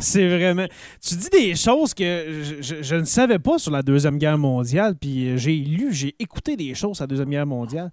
[0.00, 0.66] c'est vraiment.
[1.00, 4.94] Tu dis des choses que je, je, ne savais pas sur la Deuxième Guerre mondiale,
[4.94, 7.90] puis j'ai lu, j'ai écouté des choses sur la Deuxième Guerre mondiale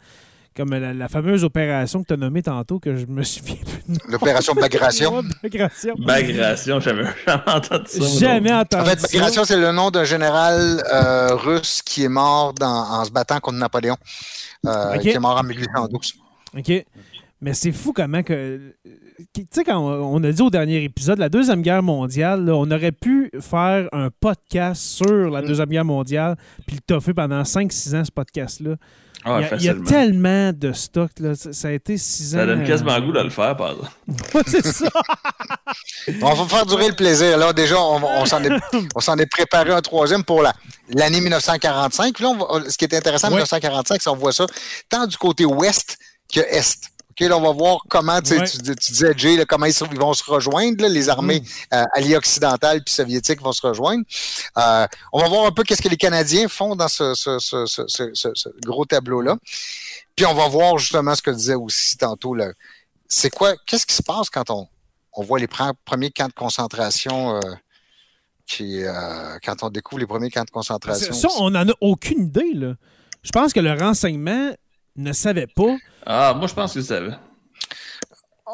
[0.56, 3.98] comme la, fameuse opération que tu as nommée tantôt, que je me souviens plus.
[4.10, 5.24] L'opération Bagration?
[5.44, 5.96] Bagration.
[5.98, 8.20] Bagration, j'avais jamais entendu ça.
[8.20, 12.54] Jamais entendu En fait, Bagration, c'est le nom d'un général euh, russe qui est mort
[12.62, 13.98] en se battant contre Napoléon,
[14.66, 16.14] euh, qui est mort en 1812.
[16.58, 16.86] OK.
[17.44, 18.74] Mais c'est fou comment que.
[19.34, 22.94] Tu sais, quand on a dit au dernier épisode, la Deuxième Guerre mondiale, on aurait
[22.94, 25.42] pu faire un podcast sur la.
[25.42, 28.78] Deuxième Guerre mondiale, puis le toffer pendant 5-6 ans, ce podcast-là.
[29.26, 31.12] Ah, il, y a, tellement de stock.
[31.20, 31.34] Là.
[31.36, 32.40] Ça, a été six ans.
[32.40, 33.76] Ça donne quasiment goût de le faire, par
[34.48, 34.90] c'est ça.
[36.22, 37.38] on va faire durer le plaisir.
[37.38, 38.26] Là, déjà, on,
[39.00, 40.44] s'en est, préparé un troisième pour
[40.90, 42.20] l'année 1945.
[42.20, 42.30] là,
[42.68, 44.46] ce qui est intéressant en 1945, c'est qu'on voit ça
[44.90, 45.98] tant du côté ouest
[46.34, 46.93] que est.
[47.14, 51.10] OK, là, on va voir comment, tu, disais, Jay, comment ils, vont se rejoindre, les
[51.10, 51.76] armées mm.
[51.76, 54.04] euh, alliées occidentales puis soviétiques vont se rejoindre.
[54.58, 57.14] Euh, on va voir un peu qu'est-ce que les Canadiens font dans ce,
[58.66, 59.38] gros tableau-là.
[60.16, 62.36] Puis on va voir justement ce que disait aussi tantôt.
[63.08, 64.68] C'est quoi, qu'est-ce qui se passe quand on,
[65.18, 65.48] voit les
[65.86, 67.42] premiers camps de concentration euh,
[68.48, 68.82] qui,
[69.44, 71.14] quand on découvre les premiers camps de concentration.
[71.14, 72.54] Ça, on n'en a aucune idée.
[72.56, 72.74] Là.
[73.22, 74.52] Je pense que le renseignement
[74.96, 75.76] ne savait pas.
[76.06, 77.14] Ah, moi, je pense qu'il savait.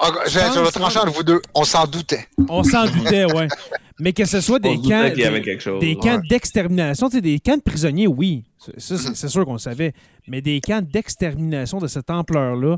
[0.02, 1.42] Ah, je vais, je trancher entre vous deux.
[1.54, 2.28] On s'en doutait.
[2.48, 3.48] On s'en doutait, ouais.
[4.00, 5.10] Mais que ce soit des camps,
[5.80, 8.46] des, camps d'extermination, des camps de prisonniers, oui.
[8.78, 9.94] C'est sûr qu'on le savait.
[10.28, 12.78] Mais des camps d'extermination de cette ampleur-là,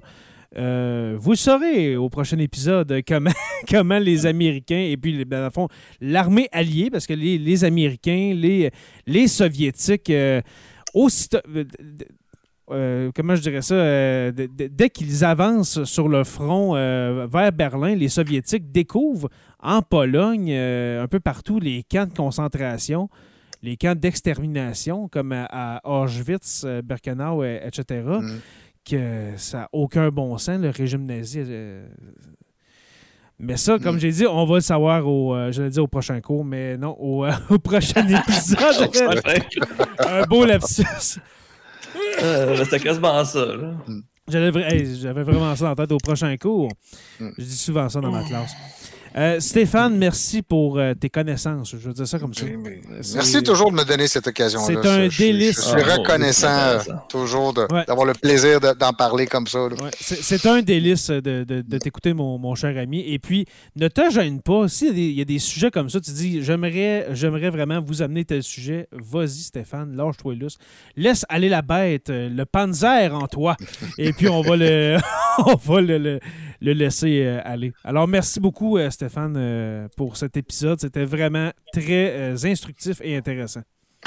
[0.57, 3.31] euh, vous saurez au prochain épisode comment,
[3.69, 5.67] comment les Américains et puis, ben, fond,
[6.01, 8.71] l'armée alliée, parce que les, Américains, les,
[9.05, 10.41] les Soviétiques, euh,
[12.72, 18.72] euh, comment je dirais ça, dès qu'ils avancent sur le front vers Berlin, les Soviétiques
[18.72, 19.30] découvrent
[19.60, 23.10] en Pologne, un peu partout, les camps de concentration,
[23.64, 28.02] les camps d'extermination, comme à, Auschwitz, Birkenau, etc
[28.85, 31.43] que ça n'a aucun bon sens, le régime nazi.
[31.45, 31.88] Euh,
[33.39, 36.45] mais ça, comme j'ai dit, on va le savoir au, euh, je au prochain cours,
[36.45, 37.31] mais non, au, euh,
[37.64, 38.89] prochain épisode.
[39.99, 41.19] un beau lapsus.
[42.57, 43.45] C'était quasiment ça.
[44.27, 46.69] J'avais vraiment ça en tête au prochain cours.
[47.19, 47.30] Mm.
[47.38, 48.53] Je dis souvent ça dans ma classe.
[49.15, 51.71] Euh, Stéphane, merci pour euh, tes connaissances.
[51.71, 52.45] Je veux dire ça comme ça.
[53.15, 54.81] Merci toujours de me donner cette occasion-là.
[54.81, 55.57] C'est un délice.
[55.57, 56.77] Je, suis reconnaissant
[57.09, 59.67] toujours d'avoir le plaisir d'en parler comme ça.
[59.99, 63.01] C'est un délice de, t'écouter, mon, cher ami.
[63.07, 64.67] Et puis, ne te gêne pas.
[64.67, 68.43] S'il y, y, a des sujets comme ça, tu dis j'aimerais vraiment vous amener tel
[68.43, 70.57] sujet, vas-y, Stéphane, lâche-toi lousse.
[70.95, 73.55] Laisse aller la bête, euh, le panzer en toi.
[73.97, 74.97] Et puis, on va le,
[75.45, 76.19] on va le, le
[76.61, 77.73] laisser aller.
[77.83, 79.11] Alors, merci beaucoup, Stéphane.
[79.11, 80.79] Stéphane, euh, pour cet épisode.
[80.79, 83.61] C'était vraiment très euh, instructif et intéressant.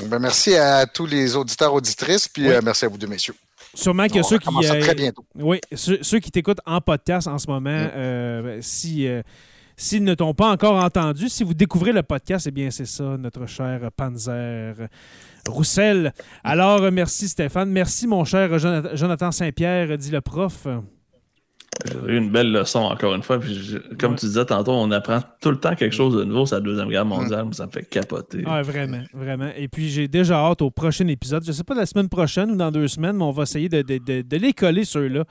[0.06, 3.34] Ben, merci à tous les auditeurs, auditrices, puis euh, merci à vous deux, messieurs.
[3.74, 4.48] Sûrement que ceux qui.
[4.80, 5.24] très bientôt.
[5.34, 7.88] Oui, ceux, qui t'écoutent en podcast en ce moment,
[8.60, 9.08] si.
[9.76, 13.16] S'ils ne t'ont pas encore entendu, si vous découvrez le podcast, eh bien, c'est ça,
[13.18, 14.76] notre cher Panzer
[15.48, 16.12] Roussel.
[16.44, 17.70] Alors, merci Stéphane.
[17.70, 20.68] Merci, mon cher Jonathan Saint-Pierre, dit le prof.
[21.84, 23.38] J'ai eu une belle leçon encore une fois.
[23.98, 26.46] comme tu disais tantôt, on apprend tout le temps quelque chose de nouveau.
[26.46, 28.42] C'est la Deuxième Guerre mondiale, ça me fait capoter.
[28.46, 29.50] Ah, vraiment, vraiment.
[29.56, 31.42] Et puis j'ai déjà hâte au prochain épisode.
[31.44, 33.68] Je ne sais pas la semaine prochaine ou dans deux semaines, mais on va essayer
[33.68, 35.24] de, de, les coller ceux-là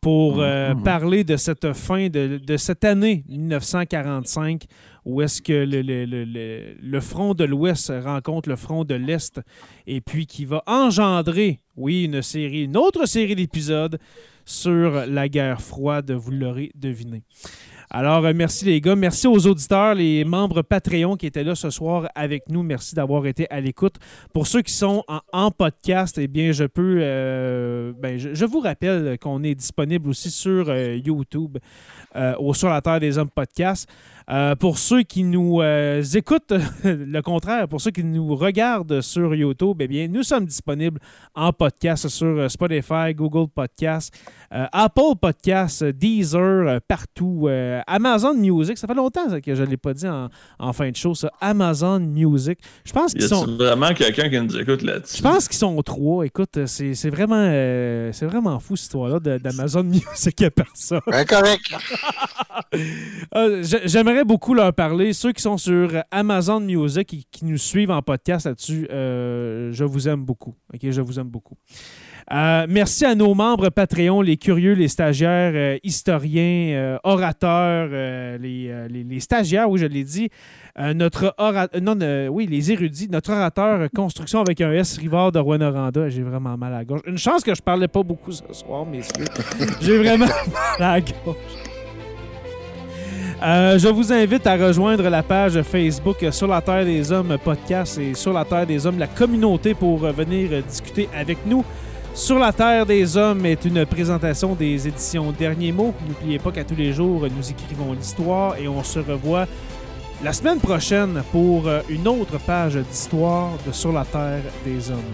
[0.00, 0.82] pour euh, mm-hmm.
[0.82, 4.64] parler de cette fin de, cette année 1945
[5.06, 9.40] où est-ce que le, le, le, front de l'Ouest rencontre le front de l'Est
[9.86, 13.98] et puis qui va engendrer, oui, une série, une autre série d'épisodes
[14.44, 17.22] sur la guerre froide, vous l'aurez deviné.
[17.96, 18.96] Alors, euh, merci les gars.
[18.96, 22.64] Merci aux auditeurs, les membres Patreon qui étaient là ce soir avec nous.
[22.64, 23.96] Merci d'avoir été à l'écoute.
[24.32, 26.98] Pour ceux qui sont en, podcast, eh bien, je peux.
[27.00, 31.58] Euh, ben, je, vous rappelle qu'on est disponible aussi sur euh, YouTube,
[32.38, 33.88] au Sur la Terre des Hommes podcast.
[34.30, 39.34] Euh, pour ceux qui nous euh, écoutent, le contraire, pour ceux qui nous regardent sur
[39.34, 40.98] YouTube, eh bien, nous sommes disponibles
[41.34, 44.14] en podcast sur euh, Spotify, Google Podcast,
[44.50, 47.48] Apple Podcast, Deezer, partout.
[47.86, 51.14] Amazon Music, ça fait longtemps que je ne l'ai pas dit en, fin de show,
[51.14, 51.32] ça.
[51.40, 52.58] Amazon Music.
[52.84, 53.46] Je pense qu'ils sont.
[53.56, 55.16] vraiment quelqu'un qui nous écoute là-dessus?
[55.18, 56.24] Je pense qu'ils sont trois.
[56.24, 57.50] Écoute, c'est vraiment,
[58.12, 61.00] c'est vraiment fou cette histoire-là d'Amazon Music à personne.
[61.26, 61.74] correct.
[63.84, 65.12] J'aimerais beaucoup leur parler.
[65.12, 69.82] Ceux qui sont sur Amazon Music et qui nous suivent en podcast là-dessus, euh, je
[69.84, 70.54] vous aime beaucoup.
[70.72, 71.56] OK, je vous aime beaucoup.
[72.30, 77.88] Euh, merci à nos membres Patreon, les curieux, les stagiaires, euh, historiens, orateurs,
[78.38, 80.28] les, stagiaires, oui, je l'ai dit.
[80.78, 81.34] notre
[81.80, 81.98] non,
[82.30, 86.08] oui, les érudits, notre orateur construction avec un S Rivard de Rouen-Noranda.
[86.08, 86.98] J'ai vraiment mal à la.
[87.06, 89.24] Une chance que je parlais pas beaucoup ce soir, messieurs.
[89.80, 90.26] J'ai vraiment
[90.78, 91.04] mal à la.
[93.42, 97.98] Euh, je vous invite à rejoindre la page Facebook Sur la Terre des Hommes podcast
[97.98, 101.64] et Sur la Terre des Hommes, la communauté pour venir discuter avec nous.
[102.14, 105.94] Sur la Terre des Hommes est une présentation des éditions Derniers mots.
[106.08, 109.46] N'oubliez pas qu'à tous les jours, nous écrivons l'histoire et on se revoit
[110.22, 115.12] la semaine prochaine pour une autre page d'histoire de Sur la Terre des Hommes.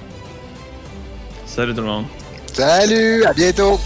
[1.46, 2.04] Salut tout le monde.
[2.52, 3.80] Salut, à bientôt.